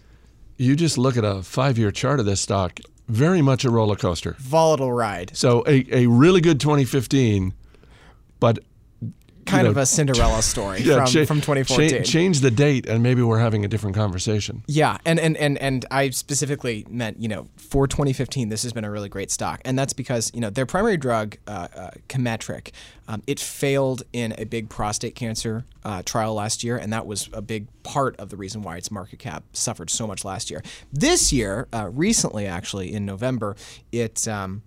you 0.58 0.76
just 0.76 0.98
look 0.98 1.18
at 1.18 1.24
a 1.26 1.42
five-year 1.44 1.92
chart 1.92 2.20
of 2.20 2.26
this 2.26 2.42
stock. 2.42 2.80
Very 3.08 3.42
much 3.42 3.64
a 3.64 3.70
roller 3.70 3.96
coaster, 3.96 4.36
volatile 4.40 4.92
ride. 4.92 5.36
So 5.36 5.64
a, 5.66 5.86
a 6.04 6.08
really 6.08 6.42
good 6.42 6.60
2015, 6.60 7.54
but 8.40 8.60
kind 9.48 9.64
know, 9.64 9.72
of 9.72 9.78
a 9.78 9.86
Cinderella 9.86 10.42
story 10.42 10.82
yeah, 10.82 10.98
from, 10.98 11.06
cha- 11.06 11.26
from 11.26 11.42
2014. 11.42 11.90
Cha- 11.90 12.04
change 12.04 12.42
the 12.42 12.52
date, 12.52 12.88
and 12.88 13.02
maybe 13.02 13.22
we're 13.22 13.40
having 13.40 13.66
a 13.66 13.68
different 13.68 13.96
conversation. 13.96 14.64
Yeah, 14.68 14.98
and, 15.06 15.20
and 15.20 15.36
and 15.38 15.58
and 15.58 15.86
I 15.92 16.10
specifically 16.12 16.86
meant 16.90 17.20
you 17.20 17.28
know 17.28 17.48
for 17.56 17.88
2015, 17.88 18.50
this 18.50 18.64
has 18.64 18.74
been 18.74 18.86
a 18.86 18.92
really 18.92 19.10
great 19.10 19.32
stock, 19.32 19.62
and 19.66 19.78
that's 19.78 19.94
because 19.94 20.32
you 20.34 20.42
know 20.42 20.50
their 20.50 20.66
primary 20.66 20.98
drug, 20.98 21.38
uh, 21.48 21.68
uh, 21.76 21.92
um, 23.08 23.24
it 23.26 23.40
failed 23.40 24.04
in 24.12 24.36
a 24.38 24.44
big 24.46 24.70
prostate 24.70 25.16
cancer 25.16 25.66
uh, 25.84 26.02
trial 26.04 26.34
last 26.34 26.64
year, 26.64 26.78
and 26.78 26.92
that 26.92 27.06
was 27.06 27.30
a 27.34 27.42
big 27.42 27.68
part 27.84 28.16
of 28.18 28.30
the 28.30 28.38
reason 28.38 28.62
why 28.62 28.78
its 28.78 28.92
market 28.92 29.20
cap 29.20 29.44
suffered 29.54 29.90
so 29.90 30.06
much 30.06 30.26
last 30.26 30.52
year. 30.52 30.62
This 30.92 31.32
year, 31.32 31.68
uh, 31.72 31.90
recently 31.92 32.46
actually 32.46 32.94
in 32.94 33.06
November, 33.06 33.56
it 33.92 34.28
um, 34.28 34.62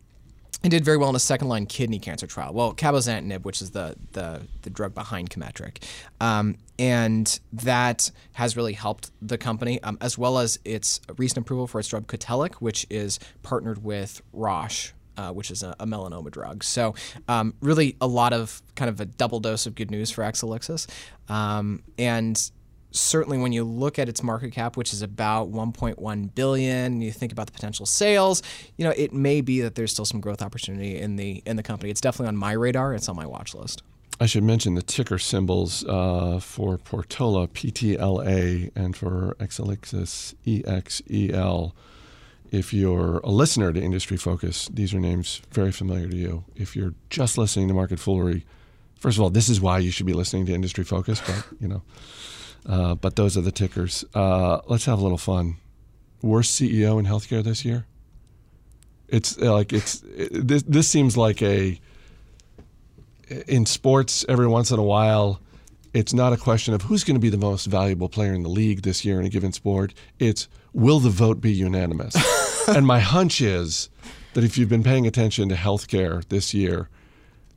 it 0.62 0.68
did 0.68 0.84
very 0.84 0.96
well 0.96 1.08
in 1.08 1.16
a 1.16 1.20
second 1.20 1.48
line 1.48 1.66
kidney 1.66 1.98
cancer 1.98 2.26
trial. 2.26 2.52
Well, 2.52 2.74
cabozantinib, 2.74 3.44
which 3.44 3.62
is 3.62 3.70
the 3.70 3.96
the, 4.12 4.42
the 4.62 4.70
drug 4.70 4.94
behind 4.94 5.30
Cometriq, 5.30 5.82
um, 6.20 6.56
and 6.78 7.40
that 7.52 8.10
has 8.32 8.56
really 8.56 8.74
helped 8.74 9.10
the 9.22 9.38
company, 9.38 9.82
um, 9.82 9.96
as 10.00 10.18
well 10.18 10.38
as 10.38 10.58
its 10.64 11.00
recent 11.16 11.38
approval 11.38 11.66
for 11.66 11.78
its 11.80 11.88
drug 11.88 12.06
Cotellic, 12.06 12.54
which 12.56 12.86
is 12.90 13.18
partnered 13.42 13.82
with 13.82 14.22
Roche. 14.32 14.92
Uh, 15.16 15.32
which 15.32 15.50
is 15.50 15.62
a, 15.62 15.76
a, 15.78 15.84
melanoma 15.84 16.30
drug. 16.30 16.64
So, 16.64 16.94
um, 17.28 17.52
really, 17.60 17.94
a 18.00 18.06
lot 18.06 18.32
of 18.32 18.62
kind 18.74 18.88
of 18.88 19.00
a 19.00 19.04
double 19.04 19.38
dose 19.38 19.66
of 19.66 19.74
good 19.74 19.90
news 19.90 20.10
for 20.10 20.22
Exelixis. 20.22 20.86
Um, 21.28 21.82
and 21.98 22.50
certainly 22.92 23.38
when 23.38 23.52
you 23.52 23.64
look 23.64 23.98
at 23.98 24.08
its 24.08 24.22
market 24.22 24.52
cap, 24.52 24.76
which 24.76 24.92
is 24.92 25.02
about 25.02 25.50
1.1 25.50 26.34
billion, 26.34 27.00
you 27.00 27.12
think 27.12 27.32
about 27.32 27.46
the 27.46 27.52
potential 27.52 27.86
sales, 27.86 28.42
you 28.76 28.84
know, 28.84 28.92
it 28.96 29.12
may 29.12 29.40
be 29.40 29.60
that 29.60 29.74
there's 29.74 29.92
still 29.92 30.04
some 30.04 30.20
growth 30.20 30.42
opportunity 30.42 30.98
in 30.98 31.16
the 31.16 31.42
in 31.46 31.56
the 31.56 31.62
company. 31.62 31.90
It's 31.90 32.00
definitely 32.00 32.28
on 32.28 32.36
my 32.36 32.52
radar. 32.52 32.94
It's 32.94 33.08
on 33.08 33.16
my 33.16 33.26
watch 33.26 33.54
list. 33.54 33.82
I 34.22 34.26
should 34.26 34.44
mention 34.44 34.74
the 34.74 34.82
ticker 34.82 35.18
symbols 35.18 35.82
uh, 35.86 36.40
for 36.40 36.76
Portola, 36.76 37.48
PTLA, 37.48 38.70
and 38.76 38.94
for 38.94 39.34
Exelixis, 39.40 40.34
EXEL. 40.44 41.72
If 42.50 42.74
you're 42.74 43.18
a 43.18 43.30
listener 43.30 43.72
to 43.72 43.80
Industry 43.80 44.18
Focus, 44.18 44.68
these 44.68 44.92
are 44.92 45.00
names 45.00 45.40
very 45.52 45.72
familiar 45.72 46.06
to 46.08 46.16
you. 46.16 46.44
If 46.54 46.76
you're 46.76 46.94
just 47.08 47.38
listening 47.38 47.68
to 47.68 47.74
Market 47.74 47.98
Foolery, 47.98 48.44
first 48.98 49.16
of 49.16 49.22
all, 49.22 49.30
this 49.30 49.48
is 49.48 49.58
why 49.58 49.78
you 49.78 49.90
should 49.90 50.04
be 50.04 50.12
listening 50.12 50.44
to 50.46 50.52
Industry 50.52 50.84
Focus, 50.84 51.22
but 51.26 51.46
you 51.58 51.68
know, 51.68 51.82
uh, 52.66 52.94
but 52.94 53.16
those 53.16 53.36
are 53.36 53.40
the 53.40 53.52
tickers. 53.52 54.04
Uh, 54.14 54.60
let's 54.66 54.84
have 54.84 54.98
a 54.98 55.02
little 55.02 55.18
fun. 55.18 55.56
Worst 56.22 56.60
CEO 56.60 56.98
in 56.98 57.06
healthcare 57.06 57.42
this 57.42 57.64
year? 57.64 57.86
It's 59.08 59.38
uh, 59.38 59.52
like 59.52 59.72
it's 59.72 60.02
it, 60.16 60.46
this. 60.46 60.62
This 60.62 60.88
seems 60.88 61.16
like 61.16 61.42
a 61.42 61.80
in 63.46 63.66
sports 63.66 64.24
every 64.28 64.46
once 64.46 64.70
in 64.70 64.78
a 64.78 64.82
while. 64.82 65.40
It's 65.92 66.12
not 66.12 66.32
a 66.32 66.36
question 66.36 66.72
of 66.72 66.82
who's 66.82 67.02
going 67.02 67.16
to 67.16 67.20
be 67.20 67.30
the 67.30 67.36
most 67.36 67.66
valuable 67.66 68.08
player 68.08 68.32
in 68.32 68.44
the 68.44 68.48
league 68.48 68.82
this 68.82 69.04
year 69.04 69.18
in 69.18 69.26
a 69.26 69.28
given 69.28 69.52
sport. 69.52 69.92
It's 70.18 70.48
will 70.72 71.00
the 71.00 71.10
vote 71.10 71.40
be 71.40 71.52
unanimous? 71.52 72.14
and 72.68 72.86
my 72.86 73.00
hunch 73.00 73.40
is 73.40 73.90
that 74.34 74.44
if 74.44 74.56
you've 74.56 74.68
been 74.68 74.84
paying 74.84 75.06
attention 75.06 75.48
to 75.48 75.56
healthcare 75.56 76.26
this 76.28 76.54
year, 76.54 76.88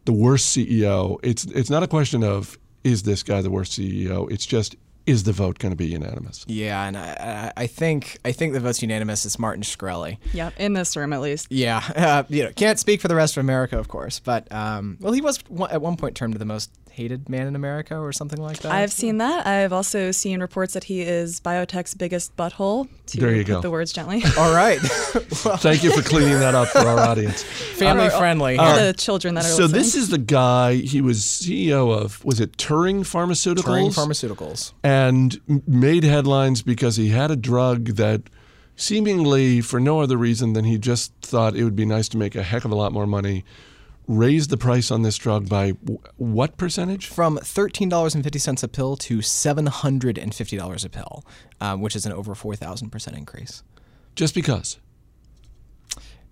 the 0.06 0.14
worst 0.14 0.56
CEO, 0.56 1.20
it's 1.22 1.46
it's 1.46 1.70
not 1.70 1.84
a 1.84 1.88
question 1.88 2.24
of 2.24 2.58
is 2.84 3.04
this 3.04 3.24
guy 3.24 3.42
the 3.42 3.52
worst 3.52 3.74
CEO? 3.74 4.30
It's 4.32 4.46
just 4.46 4.76
is 5.06 5.24
the 5.24 5.32
vote 5.32 5.60
going 5.60 5.72
to 5.72 5.76
be 5.76 5.88
unanimous? 5.88 6.46
Yeah, 6.48 6.86
and 6.86 6.98
I, 6.98 7.52
I, 7.56 7.68
think 7.68 8.18
I 8.24 8.32
think 8.32 8.54
the 8.54 8.60
vote's 8.60 8.82
unanimous. 8.82 9.26
It's 9.26 9.38
Martin 9.38 9.64
Shkreli. 9.64 10.18
Yeah, 10.34 10.52
in 10.58 10.74
this 10.74 10.96
room 10.96 11.14
at 11.14 11.22
least. 11.22 11.48
Yeah, 11.50 11.84
uh, 11.96 12.24
you 12.30 12.44
know, 12.44 12.52
can't 12.56 12.80
speak 12.80 13.02
for 13.02 13.08
the 13.08 13.16
rest 13.16 13.38
of 13.38 13.42
America, 13.42 13.78
of 13.78 13.88
course, 13.88 14.20
but 14.20 14.52
um, 14.52 14.98
well, 15.00 15.14
he 15.14 15.22
was 15.22 15.44
at 15.70 15.82
one 15.82 15.98
point 15.98 16.16
termed 16.16 16.36
the 16.36 16.46
most 16.46 16.72
hated 16.94 17.28
man 17.28 17.48
in 17.48 17.56
America 17.56 17.98
or 17.98 18.12
something 18.12 18.40
like 18.40 18.60
that. 18.60 18.72
I've 18.72 18.92
seen 18.92 19.18
that. 19.18 19.48
I've 19.48 19.74
also 19.74 20.12
seen 20.12 20.42
reports 20.42 20.74
that 20.74 20.84
he 20.84 21.02
is 21.02 21.40
biotech's 21.40 21.96
biggest 21.96 22.38
butthole. 22.38 22.88
To 23.08 23.20
there 23.20 23.34
you 23.34 23.44
put 23.44 23.52
go. 23.52 23.62
The 23.62 23.72
words 23.72 23.92
gently. 23.92 24.24
All 24.38 24.54
right. 24.54 24.80
well, 25.44 25.58
Thank 25.58 25.84
you 25.84 25.92
for 25.92 26.08
cleaning 26.08 26.40
that 26.40 26.54
up 26.54 26.68
for 26.68 26.80
our 26.80 27.00
audience. 27.00 27.42
Family 27.44 28.10
friendly. 28.10 28.58
All 28.58 28.76
the 28.76 28.94
children 28.94 29.34
that 29.36 29.44
are. 29.44 29.48
So 29.48 29.64
listening. 29.64 29.82
this 29.82 29.96
is 29.96 30.10
the 30.10 30.20
guy. 30.20 30.76
He 30.76 31.02
was 31.02 31.22
CEO 31.22 31.92
of 31.92 32.24
was 32.24 32.40
it 32.40 32.58
Turing 32.58 33.00
Pharmaceuticals? 33.02 33.64
Turing 33.64 33.94
Pharmaceuticals. 33.94 34.74
And 34.84 34.93
made 35.68 36.04
headlines 36.04 36.62
because 36.62 36.98
he 36.98 37.10
had 37.10 37.32
a 37.32 37.36
drug 37.36 37.96
that 37.96 38.22
seemingly 38.76 39.62
for 39.62 39.80
no 39.80 40.02
other 40.02 40.18
reason 40.18 40.54
than 40.54 40.66
he 40.66 40.78
just 40.78 41.14
thought 41.22 41.56
it 41.56 41.64
would 41.64 41.76
be 41.76 41.86
nice 41.86 42.10
to 42.10 42.18
make 42.18 42.36
a 42.36 42.44
heck 42.44 42.66
of 42.66 42.72
a 42.72 42.76
lot 42.76 42.92
more 42.92 43.08
money 43.08 43.46
raised 44.08 44.50
the 44.50 44.58
price 44.58 44.92
on 44.92 45.02
this 45.02 45.18
drug 45.18 45.48
by 45.48 45.70
what 46.18 46.58
percentage? 46.58 47.08
From 47.08 47.38
$13.50 47.38 48.64
a 48.64 48.68
pill 48.68 48.98
to 48.98 49.20
$750 49.20 50.86
a 50.86 50.90
pill, 50.90 51.26
um, 51.62 51.82
which 51.82 51.96
is 51.96 52.06
an 52.06 52.12
over 52.12 52.36
4,000% 52.36 53.18
increase. 53.18 53.64
Just 54.16 54.36
because? 54.36 54.78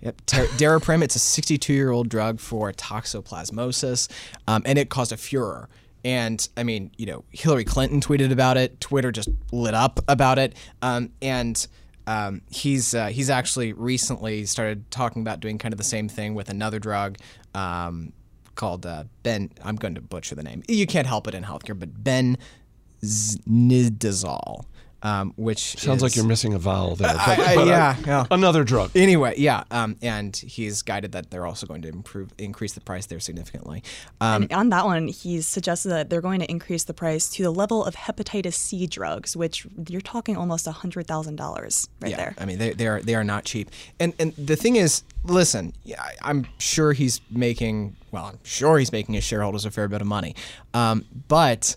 Yep. 0.02 0.22
Ter- 0.26 0.48
Daraprim, 0.48 1.04
it's 1.04 1.16
a 1.16 1.20
62 1.20 1.74
year 1.74 1.92
old 1.92 2.10
drug 2.10 2.40
for 2.40 2.72
toxoplasmosis, 2.74 4.10
um, 4.48 4.64
and 4.66 4.78
it 4.78 4.90
caused 4.90 5.12
a 5.12 5.18
furor. 5.18 5.70
And 6.04 6.48
I 6.58 6.64
mean, 6.64 6.92
you 6.98 7.06
know, 7.06 7.24
Hillary 7.32 7.64
Clinton 7.64 8.02
tweeted 8.02 8.32
about 8.32 8.58
it. 8.58 8.80
Twitter 8.82 9.12
just 9.12 9.30
lit 9.52 9.74
up 9.74 10.00
about 10.08 10.40
it. 10.40 10.56
Um, 10.82 11.12
and 11.22 11.66
um, 12.08 12.42
he's 12.50 12.96
uh, 12.96 13.08
he's 13.08 13.30
actually 13.30 13.74
recently 13.74 14.46
started 14.46 14.90
talking 14.92 15.22
about 15.22 15.40
doing 15.40 15.58
kind 15.58 15.74
of 15.74 15.78
the 15.78 15.84
same 15.84 16.10
thing 16.10 16.34
with 16.34 16.50
another 16.50 16.80
drug 16.80 17.18
um, 17.54 18.14
called 18.56 18.86
uh, 18.86 19.06
Ben. 19.24 19.52
I'm 19.64 19.76
going 19.76 19.96
to 19.96 20.02
butcher 20.02 20.36
the 20.36 20.44
name. 20.44 20.64
You 20.68 20.88
can't 20.88 21.08
help 21.08 21.28
it 21.28 21.36
in 21.36 21.44
healthcare, 21.44 21.78
but 21.78 22.04
Ben 22.04 22.38
Znidazole 23.04 24.66
um, 25.04 25.34
which 25.36 25.78
sounds 25.80 25.98
is, 25.98 26.04
like 26.04 26.16
you're 26.16 26.26
missing 26.26 26.54
a 26.54 26.60
vowel 26.60 26.96
there. 26.96 27.14
But, 27.14 27.40
I, 27.40 27.56
I, 27.56 27.64
yeah, 27.66 27.96
yeah, 28.06 28.26
another 28.32 28.64
drug. 28.64 28.92
Anyway, 28.96 29.36
yeah, 29.38 29.64
um, 29.72 29.98
and 30.02 30.36
he's 30.36 30.82
guided 30.82 31.12
that 31.14 31.32
they're 31.32 31.46
also 31.46 31.66
going 31.66 31.82
to 31.84 31.90
improve, 31.90 32.32
increase 32.38 32.74
the 32.74 32.82
price 32.82 33.06
there 33.08 33.20
significantly. 33.20 33.84
Um, 34.20 34.44
and 34.44 34.54
on 34.54 34.70
that 34.70 34.86
one, 34.86 35.08
he's 35.08 35.48
suggested 35.48 35.90
that 35.90 36.10
they're 36.10 36.22
going 36.22 36.40
to 36.40 36.50
increase 36.50 36.84
the 36.84 36.94
price 36.94 37.30
to 37.32 37.44
the 37.44 37.52
level 37.52 37.84
of 37.84 37.96
hepatitis 37.96 38.54
C 38.54 38.88
drugs, 38.88 39.36
which 39.36 39.66
you're 39.88 40.02
talking 40.02 40.38
almost 40.38 40.68
hundred 40.68 41.08
thousand 41.08 41.36
dollars 41.36 41.88
right 42.00 42.12
yeah, 42.12 42.18
there. 42.18 42.36
I 42.38 42.46
mean, 42.46 42.58
they, 42.60 42.72
they 42.72 42.88
are 42.88 43.02
they 43.02 43.16
are 43.16 43.24
not 43.24 43.44
cheap. 43.46 43.70
And 44.00 44.14
and 44.20 44.34
the 44.36 44.56
thing 44.56 44.76
is, 44.76 45.04
listen, 45.24 45.74
I'm 46.22 46.48
sure 46.60 46.94
he's 46.94 47.22
making 47.30 47.96
well, 48.12 48.26
I'm 48.26 48.40
sure 48.44 48.78
he's 48.78 48.92
making 48.92 49.16
his 49.16 49.24
shareholders 49.24 49.66
a 49.66 49.72
fair 49.72 49.88
bit 49.88 50.02
of 50.02 50.08
money, 50.08 50.36
um, 50.74 51.06
but 51.28 51.76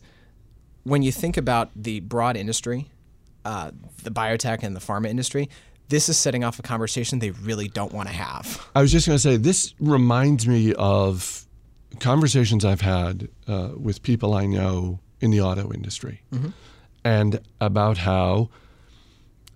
when 0.82 1.02
you 1.02 1.10
think 1.10 1.36
about 1.36 1.70
the 1.74 2.00
broad 2.00 2.36
industry 2.36 2.90
uh, 3.44 3.70
the 4.02 4.10
biotech 4.10 4.62
and 4.62 4.74
the 4.74 4.80
pharma 4.80 5.08
industry, 5.08 5.48
this 5.88 6.08
is 6.08 6.16
setting 6.16 6.44
off 6.44 6.58
a 6.58 6.62
conversation 6.62 7.18
they 7.18 7.30
really 7.30 7.68
don't 7.68 7.92
want 7.92 8.08
to 8.08 8.14
have. 8.14 8.66
I 8.74 8.82
was 8.82 8.90
just 8.90 9.06
going 9.06 9.16
to 9.16 9.20
say, 9.20 9.36
this 9.36 9.74
reminds 9.78 10.46
me 10.46 10.74
of 10.74 11.46
conversations 12.00 12.64
I've 12.64 12.80
had 12.80 13.28
uh, 13.46 13.70
with 13.76 14.02
people 14.02 14.34
I 14.34 14.46
know 14.46 15.00
in 15.20 15.30
the 15.30 15.40
auto 15.40 15.72
industry 15.72 16.22
mm-hmm. 16.32 16.48
and 17.04 17.40
about 17.60 17.98
how, 17.98 18.50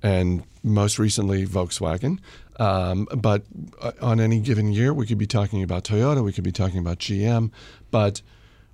and 0.03 0.45
most 0.63 0.99
recently 0.99 1.47
Volkswagen, 1.47 2.19
um, 2.59 3.09
but 3.17 3.45
uh, 3.81 3.93
on 4.01 4.21
any 4.21 4.41
given 4.41 4.73
year, 4.73 4.93
we 4.93 5.07
could 5.07 5.19
be 5.19 5.27
talking 5.27 5.63
about 5.63 5.85
Toyota, 5.85 6.23
we 6.23 6.33
could 6.33 6.45
be 6.45 6.53
talking 6.53 6.79
about 6.79 6.99
GM, 6.99 7.51
but 7.91 8.21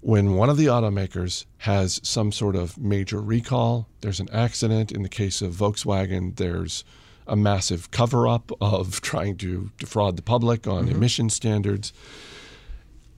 when 0.05 0.35
one 0.35 0.51
of 0.51 0.59
the 0.59 0.67
automakers 0.67 1.47
has 1.59 1.99
some 2.05 2.31
sort 2.31 2.55
of 2.55 2.77
major 2.77 3.23
recall, 3.23 3.89
there's 4.03 4.21
an 4.21 4.29
accident. 4.31 4.93
In 4.93 5.03
the 5.03 5.09
case 5.09 5.41
of 5.41 5.55
Volkswagen, 5.55 6.37
there's 6.37 6.85
a 7.27 7.35
massive 7.35 7.91
cover 7.91 8.29
up 8.29 8.53
of 8.61 9.01
trying 9.01 9.39
to 9.39 9.71
defraud 9.79 10.17
the 10.17 10.23
public 10.23 10.67
on 10.67 10.85
mm-hmm. 10.85 10.97
emission 10.97 11.31
standards. 11.31 11.95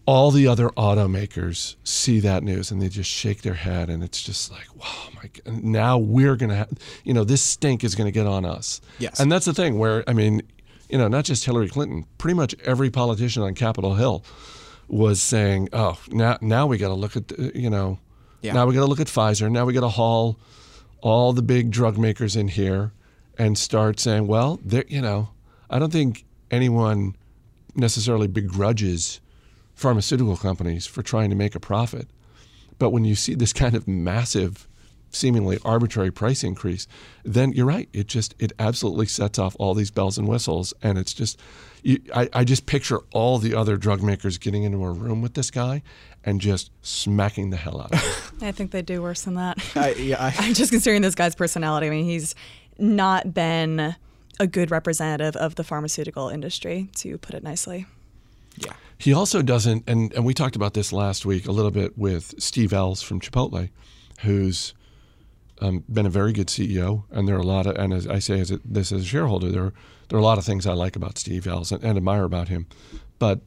All 0.06 0.30
the 0.30 0.46
other 0.46 0.68
automakers 0.70 1.74
see 1.82 2.20
that 2.20 2.44
news 2.44 2.70
and 2.70 2.80
they 2.80 2.88
just 2.88 3.10
shake 3.10 3.42
their 3.42 3.54
head, 3.54 3.90
and 3.90 4.04
it's 4.04 4.22
just 4.22 4.52
like, 4.52 4.68
wow, 4.76 5.08
my 5.16 5.28
God. 5.44 5.64
now 5.64 5.98
we're 5.98 6.36
going 6.36 6.50
to 6.50 6.56
have, 6.56 6.70
you 7.02 7.12
know, 7.12 7.24
this 7.24 7.42
stink 7.42 7.82
is 7.82 7.96
going 7.96 8.06
to 8.06 8.12
get 8.12 8.28
on 8.28 8.44
us. 8.44 8.80
Yes. 9.00 9.18
And 9.18 9.32
that's 9.32 9.46
the 9.46 9.54
thing 9.54 9.76
where, 9.80 10.04
I 10.06 10.12
mean, 10.12 10.40
you 10.88 10.98
know, 10.98 11.08
not 11.08 11.24
just 11.24 11.44
Hillary 11.44 11.68
Clinton, 11.68 12.06
pretty 12.18 12.34
much 12.36 12.54
every 12.62 12.90
politician 12.90 13.42
on 13.42 13.54
Capitol 13.54 13.96
Hill 13.96 14.24
was 14.88 15.20
saying, 15.20 15.68
"Oh, 15.72 15.98
now 16.08 16.38
now 16.40 16.66
we 16.66 16.78
got 16.78 16.88
to 16.88 16.94
look 16.94 17.16
at 17.16 17.32
you 17.54 17.70
know, 17.70 17.98
yeah. 18.42 18.52
now 18.52 18.66
we 18.66 18.74
got 18.74 18.80
to 18.80 18.86
look 18.86 19.00
at 19.00 19.08
Pfizer. 19.08 19.50
Now 19.50 19.64
we 19.64 19.72
got 19.72 19.80
to 19.80 19.88
haul 19.88 20.38
all 21.00 21.32
the 21.32 21.42
big 21.42 21.70
drug 21.70 21.98
makers 21.98 22.36
in 22.36 22.48
here 22.48 22.92
and 23.38 23.56
start 23.56 24.00
saying, 24.00 24.26
well, 24.26 24.58
there, 24.64 24.84
you 24.88 25.00
know, 25.00 25.28
I 25.68 25.78
don't 25.78 25.92
think 25.92 26.24
anyone 26.50 27.14
necessarily 27.74 28.28
begrudges 28.28 29.20
pharmaceutical 29.74 30.36
companies 30.36 30.86
for 30.86 31.02
trying 31.02 31.30
to 31.30 31.36
make 31.36 31.54
a 31.54 31.60
profit, 31.60 32.08
but 32.78 32.90
when 32.90 33.04
you 33.04 33.14
see 33.14 33.34
this 33.34 33.52
kind 33.52 33.74
of 33.74 33.86
massive 33.86 34.66
seemingly 35.16 35.58
arbitrary 35.64 36.10
price 36.10 36.44
increase, 36.44 36.86
then 37.24 37.52
you're 37.52 37.66
right. 37.66 37.88
It 37.92 38.06
just 38.06 38.34
it 38.38 38.52
absolutely 38.58 39.06
sets 39.06 39.38
off 39.38 39.56
all 39.58 39.74
these 39.74 39.90
bells 39.90 40.18
and 40.18 40.28
whistles, 40.28 40.74
and 40.82 40.98
it's 40.98 41.14
just 41.14 41.40
you, 41.82 42.00
I, 42.14 42.28
I 42.32 42.44
just 42.44 42.66
picture 42.66 42.98
all 43.12 43.38
the 43.38 43.54
other 43.54 43.76
drug 43.76 44.02
makers 44.02 44.38
getting 44.38 44.64
into 44.64 44.84
a 44.84 44.90
room 44.90 45.22
with 45.22 45.34
this 45.34 45.50
guy 45.50 45.82
and 46.24 46.40
just 46.40 46.70
smacking 46.82 47.50
the 47.50 47.56
hell 47.56 47.80
out 47.80 47.92
of 47.92 48.00
him. 48.00 48.38
I 48.48 48.52
think 48.52 48.72
they 48.72 48.82
do 48.82 49.00
worse 49.00 49.22
than 49.22 49.34
that. 49.34 49.58
I, 49.76 49.92
yeah, 49.92 50.16
I, 50.20 50.34
I'm 50.38 50.54
just 50.54 50.72
considering 50.72 51.02
this 51.02 51.14
guy's 51.14 51.36
personality. 51.36 51.86
I 51.86 51.90
mean, 51.90 52.04
he's 52.04 52.34
not 52.78 53.32
been 53.32 53.94
a 54.40 54.46
good 54.46 54.70
representative 54.70 55.36
of 55.36 55.54
the 55.54 55.64
pharmaceutical 55.64 56.28
industry, 56.28 56.88
to 56.96 57.16
put 57.18 57.34
it 57.34 57.42
nicely. 57.42 57.86
Yeah. 58.56 58.72
He 58.98 59.12
also 59.12 59.42
doesn't, 59.42 59.84
and, 59.86 60.12
and 60.12 60.24
we 60.24 60.34
talked 60.34 60.56
about 60.56 60.74
this 60.74 60.92
last 60.92 61.24
week 61.24 61.46
a 61.46 61.52
little 61.52 61.70
bit 61.70 61.96
with 61.96 62.34
Steve 62.38 62.72
Ells 62.72 63.02
from 63.02 63.20
Chipotle, 63.20 63.68
who's 64.20 64.74
um, 65.60 65.84
been 65.88 66.06
a 66.06 66.10
very 66.10 66.32
good 66.32 66.48
CEO, 66.48 67.04
and 67.10 67.26
there 67.26 67.36
are 67.36 67.40
a 67.40 67.46
lot 67.46 67.66
of, 67.66 67.76
and 67.76 67.92
as 67.92 68.06
I 68.06 68.18
say 68.18 68.40
as 68.40 68.50
a, 68.50 68.60
this 68.64 68.92
as 68.92 69.02
a 69.02 69.04
shareholder, 69.04 69.50
there 69.50 69.72
there 70.08 70.16
are 70.16 70.20
a 70.20 70.24
lot 70.24 70.38
of 70.38 70.44
things 70.44 70.66
I 70.66 70.72
like 70.72 70.96
about 70.96 71.18
Steve 71.18 71.46
Ells 71.46 71.72
and, 71.72 71.84
admire 71.84 72.24
about 72.24 72.48
him, 72.48 72.66
but 73.18 73.40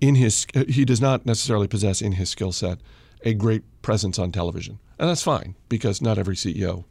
in 0.00 0.14
his 0.14 0.46
he 0.68 0.84
does 0.84 1.00
not 1.00 1.26
necessarily 1.26 1.68
possess 1.68 2.02
in 2.02 2.12
his 2.12 2.30
skill 2.30 2.52
set 2.52 2.78
a 3.22 3.34
great 3.34 3.62
presence 3.82 4.18
on 4.18 4.32
television, 4.32 4.78
and 4.98 5.08
that's 5.08 5.22
fine 5.22 5.54
because 5.68 6.00
not 6.00 6.18
every 6.18 6.36
CEO 6.36 6.84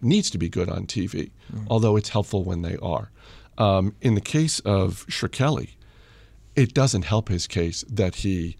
needs 0.00 0.30
to 0.30 0.38
be 0.38 0.48
good 0.48 0.68
on 0.68 0.86
TV, 0.86 1.30
mm. 1.52 1.66
although 1.68 1.96
it's 1.96 2.10
helpful 2.10 2.44
when 2.44 2.62
they 2.62 2.76
are. 2.82 3.10
Um, 3.58 3.94
in 4.00 4.14
the 4.14 4.20
case 4.20 4.60
of 4.60 5.06
Shkreli, 5.08 5.74
it 6.56 6.74
doesn't 6.74 7.02
help 7.02 7.28
his 7.28 7.46
case 7.46 7.84
that 7.88 8.16
he 8.16 8.56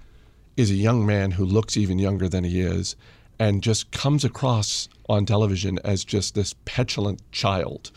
is 0.57 0.71
a 0.71 0.75
young 0.75 1.05
man 1.07 1.33
who 1.33 1.45
looks 1.45 1.77
even 1.77 1.99
younger 1.99 2.29
than 2.29 2.45
he 2.45 2.61
is 2.61 2.95
and 3.39 3.62
just 3.62 3.91
comes 3.91 4.25
across 4.25 4.89
on 5.09 5.27
television 5.27 5.79
as 5.85 6.05
just 6.05 6.35
this 6.35 6.55
petulant 6.65 7.21
child. 7.33 7.91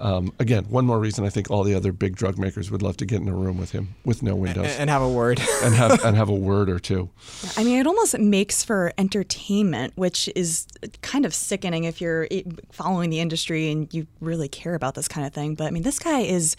Um, 0.00 0.32
again, 0.38 0.64
one 0.68 0.86
more 0.86 1.00
reason 1.00 1.24
I 1.24 1.28
think 1.28 1.50
all 1.50 1.64
the 1.64 1.74
other 1.74 1.92
big 1.92 2.14
drug 2.14 2.38
makers 2.38 2.70
would 2.70 2.82
love 2.82 2.96
to 2.98 3.06
get 3.06 3.20
in 3.20 3.28
a 3.28 3.34
room 3.34 3.58
with 3.58 3.72
him 3.72 3.96
with 4.04 4.22
no 4.22 4.36
windows 4.36 4.66
and, 4.66 4.82
and 4.82 4.90
have 4.90 5.02
a 5.02 5.08
word 5.08 5.40
and 5.62 5.74
have 5.74 6.04
and 6.04 6.16
have 6.16 6.28
a 6.28 6.34
word 6.34 6.70
or 6.70 6.78
two. 6.78 7.10
I 7.56 7.64
mean, 7.64 7.80
it 7.80 7.86
almost 7.86 8.16
makes 8.16 8.62
for 8.62 8.92
entertainment, 8.96 9.94
which 9.96 10.30
is 10.36 10.68
kind 11.02 11.26
of 11.26 11.34
sickening 11.34 11.84
if 11.84 12.00
you're 12.00 12.28
following 12.70 13.10
the 13.10 13.18
industry 13.18 13.72
and 13.72 13.92
you 13.92 14.06
really 14.20 14.48
care 14.48 14.74
about 14.74 14.94
this 14.94 15.08
kind 15.08 15.26
of 15.26 15.32
thing. 15.32 15.56
But 15.56 15.66
I 15.66 15.70
mean, 15.70 15.82
this 15.82 15.98
guy 15.98 16.20
is 16.20 16.56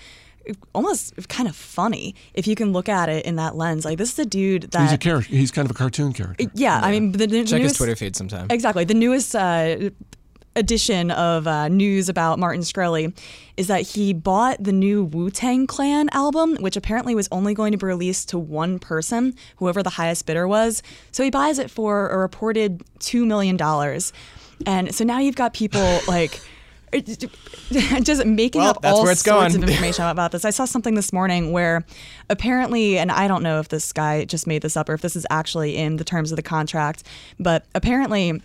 almost 0.74 1.28
kind 1.30 1.48
of 1.48 1.56
funny 1.56 2.16
if 2.34 2.48
you 2.48 2.56
can 2.56 2.72
look 2.74 2.90
at 2.90 3.10
it 3.10 3.26
in 3.26 3.36
that 3.38 3.56
lens. 3.56 3.86
Like 3.86 3.98
this 3.98 4.14
is 4.14 4.20
a 4.20 4.26
dude 4.26 4.64
that 4.72 4.82
he's 4.82 4.94
a 4.94 4.98
character. 4.98 5.30
He's 5.30 5.52
kind 5.52 5.66
of 5.66 5.72
a 5.72 5.74
cartoon 5.78 6.14
character. 6.14 6.44
Yeah, 6.44 6.80
yeah. 6.80 6.80
I 6.82 6.92
mean, 6.92 7.12
the, 7.12 7.28
the 7.28 7.44
check 7.44 7.60
newest, 7.60 7.76
his 7.76 7.78
Twitter 7.78 7.96
feed 7.96 8.16
sometime. 8.16 8.48
Exactly, 8.50 8.84
the 8.86 8.94
newest 8.94 9.36
uh, 9.36 9.90
edition 10.56 11.12
of 11.12 11.48
uh, 11.48 11.68
news 11.68 12.10
about 12.10 12.40
Martin 12.40 12.62
Shkreli 12.62 13.18
is 13.58 13.68
that 13.68 13.82
he 13.82 14.14
bought 14.14 14.64
the 14.64 14.72
new 14.72 15.04
Wu 15.06 15.30
Tang 15.32 15.68
Clan 15.68 16.10
album, 16.12 16.56
which 16.58 16.76
apparently 16.76 17.16
was 17.16 17.28
only 17.32 17.54
going 17.54 17.72
to 17.72 17.78
be 17.78 17.86
released 17.86 18.30
to 18.30 18.38
one 18.38 18.80
person, 18.80 19.36
whoever 19.58 19.82
the 19.82 19.92
highest 19.92 20.26
bidder 20.26 20.48
was. 20.48 20.84
So 21.12 21.24
he 21.24 21.30
buys 21.30 21.60
it 21.60 21.72
for 21.72 22.10
a 22.10 22.18
reported 22.18 22.84
$2 23.00 23.26
million. 23.26 23.58
And 24.66 24.94
so 24.94 25.04
now 25.04 25.20
you've 25.20 25.36
got 25.36 25.54
people 25.54 26.02
like. 26.08 26.40
just 28.02 28.26
making 28.26 28.62
well, 28.62 28.72
up 28.72 28.80
all 28.84 29.06
sorts 29.06 29.24
going. 29.24 29.56
of 29.56 29.64
information 29.70 30.06
about 30.06 30.32
this. 30.32 30.46
I 30.46 30.50
saw 30.50 30.66
something 30.66 30.96
this 30.96 31.14
morning 31.14 31.52
where 31.52 31.86
apparently, 32.30 32.98
and 32.98 33.12
I 33.12 33.28
don't 33.28 33.44
know 33.44 33.60
if 33.60 33.70
this 33.70 33.94
guy 33.94 34.26
just 34.26 34.48
made 34.48 34.62
this 34.62 34.76
up 34.76 34.90
or 34.90 34.94
if 34.94 35.02
this 35.02 35.16
is 35.16 35.26
actually 35.30 35.76
in 35.76 35.98
the 35.98 36.04
terms 36.04 36.32
of 36.32 36.36
the 36.36 36.42
contract, 36.42 37.04
but 37.40 37.66
apparently 37.76 38.42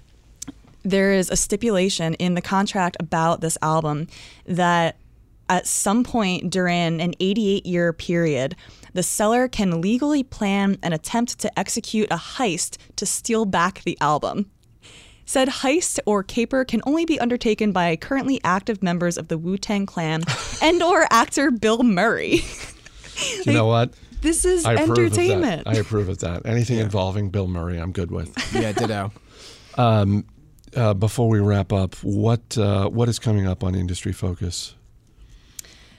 there 0.85 1.13
is 1.13 1.31
a 1.31 1.37
stipulation 1.37 2.15
in 2.15 2.35
the 2.35 2.43
contract 2.43 2.97
about 3.01 3.41
this 3.41 3.57
album 3.63 4.07
that 4.47 4.97
at 5.49 5.67
some 5.67 6.05
point 6.05 6.51
during 6.51 7.01
an 7.01 7.15
88 7.21 7.67
year 7.67 7.93
period, 7.93 8.57
the 8.93 9.03
seller 9.03 9.49
can 9.49 9.81
legally 9.81 10.23
plan 10.23 10.79
and 10.83 10.95
attempt 10.95 11.39
to 11.41 11.59
execute 11.59 12.11
a 12.11 12.17
heist 12.17 12.77
to 12.97 13.07
steal 13.07 13.45
back 13.45 13.83
the 13.83 13.99
album. 14.01 14.51
Said 15.27 15.49
heist 15.49 15.99
or 16.07 16.23
caper 16.23 16.65
can 16.65 16.83
only 16.87 17.05
be 17.05 17.19
undertaken 17.19 17.73
by 17.73 17.97
currently 17.97 18.41
active 18.45 18.83
members 18.83 19.17
of 19.17 19.29
the 19.29 19.39
Wu 19.39 19.57
Tang 19.57 19.87
Clan 19.87 20.23
and 20.63 20.83
or 20.83 21.07
actor 21.11 21.51
Bill 21.51 21.83
Murray. 21.83 22.41
you 23.45 23.53
know 23.53 23.67
what? 23.67 23.95
This 24.21 24.45
is 24.45 24.65
I 24.65 24.77
entertainment. 24.77 25.67
I 25.67 25.75
approve 25.75 26.09
of 26.09 26.19
that. 26.19 26.47
Anything 26.47 26.79
yeah. 26.79 26.85
involving 26.85 27.29
Bill 27.31 27.47
Murray, 27.47 27.79
I'm 27.79 27.93
good 27.93 28.11
with. 28.11 28.35
Yeah, 28.55 28.73
ditto. 28.73 29.13
Um, 29.77 30.25
uh, 30.77 30.95
before 30.95 31.29
we 31.29 31.41
wrap 31.41 31.73
up, 31.73 31.95
what 31.97 32.57
uh, 32.57 32.89
what 32.89 33.09
is 33.09 33.19
coming 33.19 33.47
up 33.47 33.65
on 33.65 33.75
Industry 33.75 34.13
Focus? 34.13 34.75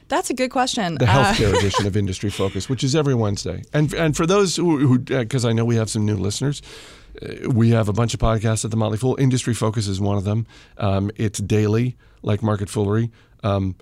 That's 0.07 0.29
a 0.29 0.33
good 0.33 0.51
question. 0.51 0.95
The 0.95 1.05
healthcare 1.05 1.53
uh, 1.53 1.57
edition 1.57 1.87
of 1.87 1.97
Industry 1.97 2.29
Focus, 2.29 2.69
which 2.69 2.83
is 2.83 2.95
every 2.95 3.15
Wednesday, 3.15 3.63
and 3.73 3.93
and 3.93 4.15
for 4.15 4.25
those 4.25 4.55
who, 4.55 4.99
because 4.99 5.45
uh, 5.45 5.49
I 5.49 5.53
know 5.53 5.65
we 5.65 5.75
have 5.75 5.89
some 5.89 6.05
new 6.05 6.15
listeners, 6.15 6.61
uh, 6.61 7.04
we 7.47 7.69
have 7.71 7.89
a 7.89 7.93
bunch 7.93 8.13
of 8.13 8.19
podcasts 8.19 8.65
at 8.65 8.71
the 8.71 8.77
Motley 8.77 8.97
Fool. 8.97 9.15
Industry 9.19 9.53
Focus 9.53 9.87
is 9.87 9.99
one 9.99 10.17
of 10.17 10.23
them. 10.23 10.45
Um, 10.77 11.11
it's 11.15 11.39
daily, 11.39 11.97
like 12.21 12.41
Market 12.43 12.69
Foolery. 12.69 13.11
Um, 13.43 13.75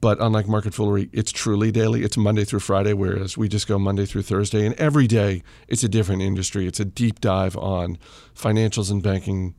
but 0.00 0.20
unlike 0.20 0.46
Market 0.46 0.74
Foolery, 0.74 1.08
it's 1.12 1.32
truly 1.32 1.72
daily. 1.72 2.04
It's 2.04 2.16
Monday 2.16 2.44
through 2.44 2.60
Friday, 2.60 2.92
whereas 2.92 3.36
we 3.36 3.48
just 3.48 3.66
go 3.66 3.78
Monday 3.78 4.06
through 4.06 4.22
Thursday. 4.22 4.64
And 4.64 4.74
every 4.76 5.06
day, 5.08 5.42
it's 5.66 5.82
a 5.82 5.88
different 5.88 6.22
industry. 6.22 6.66
It's 6.66 6.78
a 6.78 6.84
deep 6.84 7.20
dive 7.20 7.56
on 7.56 7.98
financials 8.34 8.90
and 8.90 9.02
banking 9.02 9.54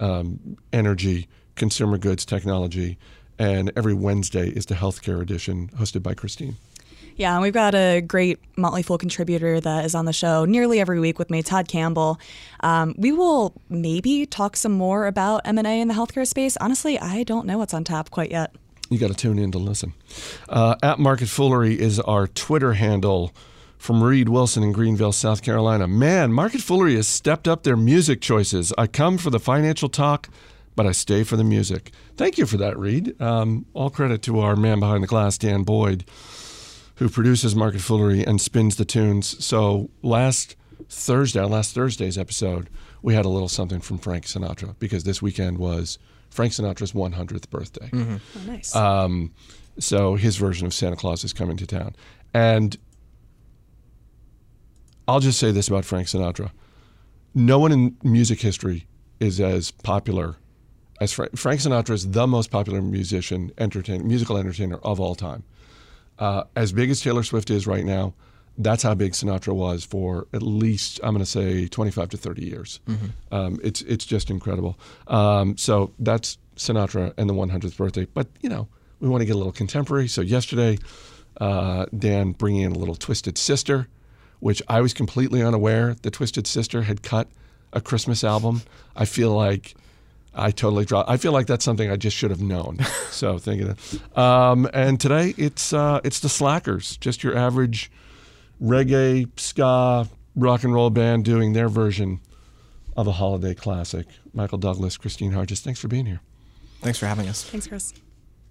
um, 0.00 0.56
energy, 0.72 1.28
consumer 1.56 1.98
goods, 1.98 2.24
technology, 2.24 2.98
and 3.38 3.72
every 3.74 3.94
Wednesday 3.94 4.48
is 4.48 4.66
the 4.66 4.74
healthcare 4.74 5.20
edition 5.20 5.68
hosted 5.76 6.02
by 6.02 6.14
Kristine. 6.14 6.54
Yeah, 7.16 7.34
and 7.34 7.42
we've 7.42 7.52
got 7.54 7.74
a 7.74 8.00
great 8.00 8.40
Motley 8.56 8.82
Fool 8.82 8.98
contributor 8.98 9.60
that 9.60 9.84
is 9.84 9.94
on 9.94 10.04
the 10.04 10.12
show 10.12 10.44
nearly 10.44 10.80
every 10.80 10.98
week 10.98 11.18
with 11.18 11.30
me, 11.30 11.42
Todd 11.42 11.68
Campbell. 11.68 12.18
Um, 12.60 12.94
we 12.98 13.12
will 13.12 13.54
maybe 13.68 14.26
talk 14.26 14.56
some 14.56 14.72
more 14.72 15.06
about 15.06 15.42
M&A 15.44 15.80
in 15.80 15.88
the 15.88 15.94
healthcare 15.94 16.26
space. 16.26 16.56
Honestly, 16.56 16.98
I 16.98 17.22
don't 17.22 17.46
know 17.46 17.58
what's 17.58 17.72
on 17.72 17.84
tap 17.84 18.10
quite 18.10 18.30
yet. 18.30 18.54
You 18.90 18.98
got 18.98 19.08
to 19.08 19.14
tune 19.14 19.38
in 19.38 19.52
to 19.52 19.58
listen. 19.58 19.94
Uh, 20.48 20.74
at 20.82 20.98
Market 20.98 21.28
Foolery 21.28 21.78
is 21.78 22.00
our 22.00 22.26
Twitter 22.26 22.74
handle 22.74 23.32
from 23.78 24.02
Reed 24.02 24.28
Wilson 24.28 24.62
in 24.62 24.72
Greenville, 24.72 25.12
South 25.12 25.42
Carolina. 25.42 25.86
Man, 25.86 26.32
Market 26.32 26.62
Foolery 26.62 26.96
has 26.96 27.06
stepped 27.06 27.46
up 27.46 27.62
their 27.62 27.76
music 27.76 28.20
choices. 28.20 28.72
I 28.76 28.86
come 28.86 29.18
for 29.18 29.30
the 29.30 29.38
financial 29.38 29.88
talk, 29.88 30.28
but 30.74 30.86
I 30.86 30.92
stay 30.92 31.22
for 31.22 31.36
the 31.36 31.44
music. 31.44 31.92
Thank 32.16 32.38
you 32.38 32.46
for 32.46 32.56
that, 32.56 32.78
Reed. 32.78 33.20
Um, 33.20 33.66
all 33.74 33.90
credit 33.90 34.22
to 34.22 34.40
our 34.40 34.56
man 34.56 34.80
behind 34.80 35.02
the 35.02 35.06
glass, 35.06 35.38
Dan 35.38 35.62
Boyd, 35.62 36.04
who 36.96 37.08
produces 37.08 37.56
Market 37.56 37.80
Foolery 37.80 38.24
and 38.24 38.40
spins 38.40 38.76
the 38.76 38.84
tunes. 38.84 39.44
So 39.44 39.90
last 40.02 40.56
Thursday, 40.88 41.40
on 41.40 41.50
last 41.50 41.74
Thursday's 41.74 42.16
episode, 42.16 42.70
we 43.02 43.14
had 43.14 43.24
a 43.24 43.28
little 43.28 43.48
something 43.48 43.80
from 43.80 43.98
Frank 43.98 44.24
Sinatra 44.24 44.76
because 44.78 45.04
this 45.04 45.20
weekend 45.20 45.58
was 45.58 45.98
Frank 46.30 46.52
Sinatra's 46.52 46.92
100th 46.92 47.50
birthday. 47.50 47.88
Mm-hmm. 47.88 48.16
Oh, 48.16 48.50
nice. 48.50 48.74
Um, 48.74 49.32
so 49.78 50.14
his 50.14 50.36
version 50.36 50.66
of 50.66 50.74
Santa 50.74 50.96
Claus 50.96 51.24
is 51.24 51.32
coming 51.32 51.56
to 51.56 51.66
town. 51.66 51.96
And 52.32 52.76
I'll 55.06 55.20
just 55.20 55.38
say 55.38 55.50
this 55.50 55.68
about 55.68 55.84
Frank 55.84 56.08
Sinatra. 56.08 56.50
No 57.34 57.58
one 57.58 57.72
in 57.72 57.96
music 58.02 58.40
history 58.40 58.86
is 59.20 59.40
as 59.40 59.70
popular 59.70 60.36
as 61.00 61.12
Frank. 61.12 61.36
Frank 61.36 61.60
Sinatra 61.60 61.90
is 61.90 62.10
the 62.10 62.26
most 62.26 62.50
popular 62.50 62.80
musician, 62.80 63.52
entertain, 63.58 64.06
musical 64.06 64.36
entertainer 64.36 64.76
of 64.78 65.00
all 65.00 65.14
time. 65.14 65.42
Uh, 66.18 66.44
as 66.56 66.72
big 66.72 66.90
as 66.90 67.00
Taylor 67.00 67.22
Swift 67.22 67.50
is 67.50 67.66
right 67.66 67.84
now, 67.84 68.14
that's 68.56 68.82
how 68.82 68.94
big 68.94 69.12
Sinatra 69.12 69.54
was 69.54 69.84
for 69.84 70.28
at 70.32 70.42
least 70.42 71.00
I'm 71.02 71.12
going 71.12 71.24
to 71.24 71.30
say 71.30 71.66
25 71.66 72.10
to 72.10 72.16
30 72.16 72.44
years. 72.44 72.80
Mm-hmm. 72.88 73.34
Um, 73.34 73.60
it's 73.64 73.82
it's 73.82 74.04
just 74.04 74.30
incredible. 74.30 74.78
Um, 75.08 75.56
so 75.56 75.92
that's 75.98 76.38
Sinatra 76.56 77.12
and 77.16 77.28
the 77.28 77.34
100th 77.34 77.76
birthday. 77.76 78.06
But 78.06 78.28
you 78.40 78.48
know 78.48 78.68
we 79.00 79.08
want 79.08 79.22
to 79.22 79.26
get 79.26 79.34
a 79.34 79.38
little 79.38 79.52
contemporary. 79.52 80.06
So 80.06 80.20
yesterday, 80.20 80.78
uh, 81.40 81.86
Dan 81.98 82.32
bringing 82.32 82.62
in 82.62 82.72
a 82.72 82.78
little 82.78 82.94
Twisted 82.94 83.36
Sister 83.36 83.88
which 84.44 84.60
I 84.68 84.82
was 84.82 84.92
completely 84.92 85.42
unaware 85.42 85.96
the 86.02 86.10
Twisted 86.10 86.46
Sister 86.46 86.82
had 86.82 87.02
cut 87.02 87.28
a 87.72 87.80
Christmas 87.80 88.22
album. 88.22 88.60
I 88.94 89.06
feel 89.06 89.30
like 89.30 89.74
I 90.34 90.50
totally 90.50 90.84
dropped. 90.84 91.08
I 91.08 91.16
feel 91.16 91.32
like 91.32 91.46
that's 91.46 91.64
something 91.64 91.90
I 91.90 91.96
just 91.96 92.16
should 92.16 92.30
have 92.30 92.42
known. 92.42 92.78
so 93.10 93.38
thinking 93.38 93.68
that. 93.68 94.18
Um, 94.18 94.68
and 94.74 95.00
today 95.00 95.34
it's 95.36 95.72
uh, 95.72 96.00
it's 96.04 96.20
the 96.20 96.28
Slackers, 96.28 96.96
just 96.98 97.22
your 97.22 97.36
average 97.36 97.90
reggae, 98.62 99.28
ska, 99.38 100.08
rock 100.36 100.64
and 100.64 100.74
roll 100.74 100.90
band 100.90 101.24
doing 101.24 101.52
their 101.52 101.68
version 101.68 102.20
of 102.96 103.06
a 103.06 103.12
holiday 103.12 103.54
classic. 103.54 104.06
Michael 104.32 104.58
Douglass, 104.58 104.96
Kristine 104.96 105.32
Harjes, 105.32 105.60
thanks 105.60 105.80
for 105.80 105.88
being 105.88 106.06
here. 106.06 106.20
Thanks 106.80 106.98
for 106.98 107.06
having 107.06 107.28
us. 107.28 107.44
Thanks, 107.44 107.66
Chris. 107.66 107.94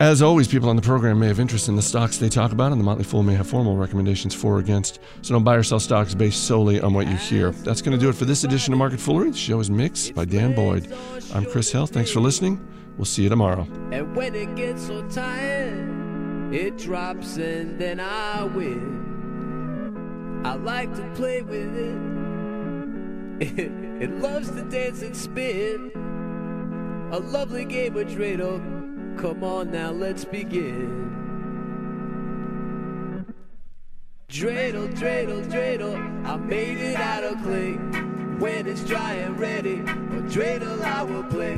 As 0.03 0.21
always, 0.21 0.49
people 0.49 0.67
on 0.67 0.75
the 0.75 0.81
program 0.81 1.17
may 1.17 1.27
have 1.27 1.39
interest 1.39 1.69
in 1.69 1.77
the 1.77 1.81
stocks 1.81 2.17
they 2.17 2.27
talk 2.27 2.51
about, 2.51 2.73
and 2.73 2.81
the 2.81 2.83
Motley 2.83 3.05
Fool 3.05 3.23
may 3.23 3.35
have 3.35 3.47
formal 3.47 3.77
recommendations 3.77 4.35
for 4.35 4.55
or 4.55 4.59
against. 4.59 4.99
So 5.21 5.33
don't 5.33 5.45
buy 5.45 5.55
or 5.55 5.63
sell 5.63 5.79
stocks 5.79 6.13
based 6.13 6.43
solely 6.43 6.81
on 6.81 6.93
what 6.93 7.07
you 7.07 7.15
hear. 7.15 7.51
That's 7.51 7.81
going 7.81 7.97
to 7.97 7.97
do 7.97 8.09
it 8.09 8.15
for 8.15 8.25
this 8.25 8.43
edition 8.43 8.73
of 8.73 8.79
Market 8.79 8.99
Foolery. 8.99 9.31
The 9.31 9.37
show 9.37 9.61
is 9.61 9.69
mixed 9.69 10.13
by 10.13 10.25
Dan 10.25 10.53
Boyd. 10.55 10.93
I'm 11.33 11.45
Chris 11.45 11.71
Hill. 11.71 11.87
Thanks 11.87 12.11
for 12.11 12.19
listening. 12.19 12.59
We'll 12.97 13.05
see 13.05 13.23
you 13.23 13.29
tomorrow. 13.29 13.65
And 13.93 14.13
when 14.13 14.35
it 14.35 14.53
gets 14.57 14.87
so 14.87 15.07
tired, 15.07 16.53
it 16.53 16.77
drops 16.77 17.37
and 17.37 17.79
then 17.79 18.01
I 18.01 18.43
win. 18.43 20.41
I 20.43 20.55
like 20.55 20.93
to 20.97 21.09
play 21.15 21.43
with 21.43 21.77
it. 21.77 21.95
It, 24.03 24.11
loves 24.19 24.51
to 24.51 24.63
dance 24.63 25.01
and 25.01 25.15
spin. 25.15 25.91
A 27.13 27.19
lovely 27.19 27.63
game 27.63 27.95
of 27.95 28.07
dreidel 28.09 28.82
Come 29.17 29.43
on 29.43 29.71
now, 29.71 29.91
let's 29.91 30.25
begin. 30.25 31.13
Dreidel, 34.27 34.93
dreidel, 34.93 35.45
dreidel, 35.45 36.25
I 36.25 36.35
made 36.37 36.77
it 36.77 36.95
out 36.95 37.23
of 37.23 37.41
clay. 37.43 37.73
When 38.39 38.67
it's 38.67 38.83
dry 38.83 39.13
and 39.13 39.39
ready, 39.39 39.79
a 39.79 40.21
dreidel 40.23 40.81
I 40.81 41.03
will 41.03 41.23
play. 41.23 41.55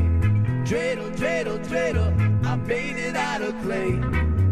Dreidel, 0.65 1.15
dreidel, 1.15 1.65
dreidel, 1.65 2.45
I 2.45 2.55
made 2.57 2.97
it 2.97 3.15
out 3.15 3.41
of 3.41 3.59
clay. 3.61 3.91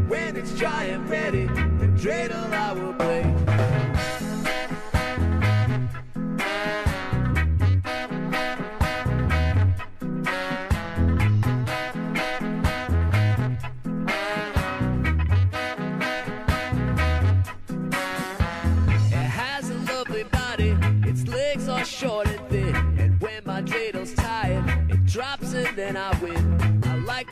When 0.08 0.36
it's 0.36 0.58
dry 0.58 0.86
and 0.86 1.08
ready, 1.10 1.44
a 1.44 1.88
dreidel 1.98 2.52
I 2.52 2.74
will 2.74 2.94
play. 2.94 3.93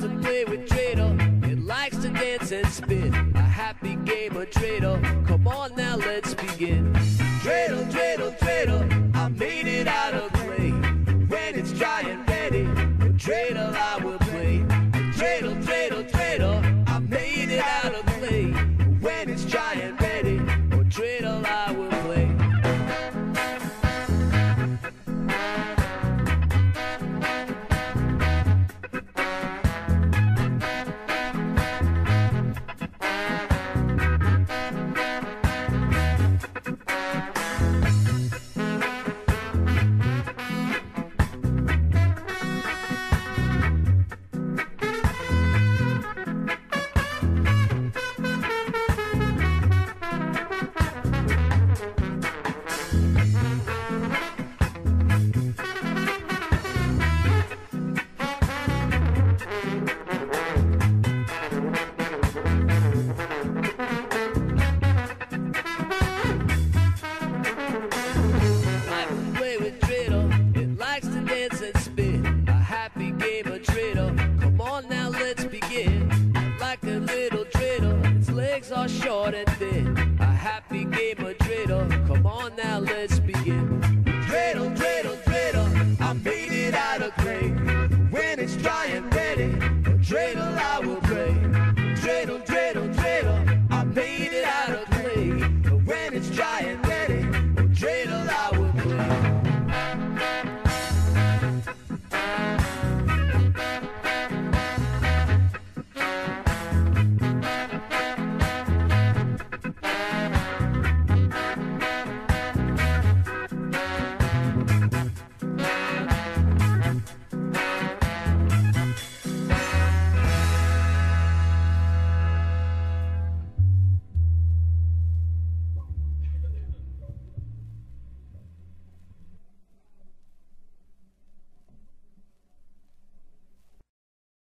to 0.02 0.10
play 0.20 0.44
with 0.46 0.68
Trader. 0.68 1.16
It 1.44 1.60
likes 1.60 1.98
to 1.98 2.10
dance 2.10 2.52
and 2.52 2.68
spin. 2.68 3.14
A 3.36 3.42
happy 3.42 3.96
game 3.98 4.36
of 4.36 4.50
dreidel. 4.50 5.01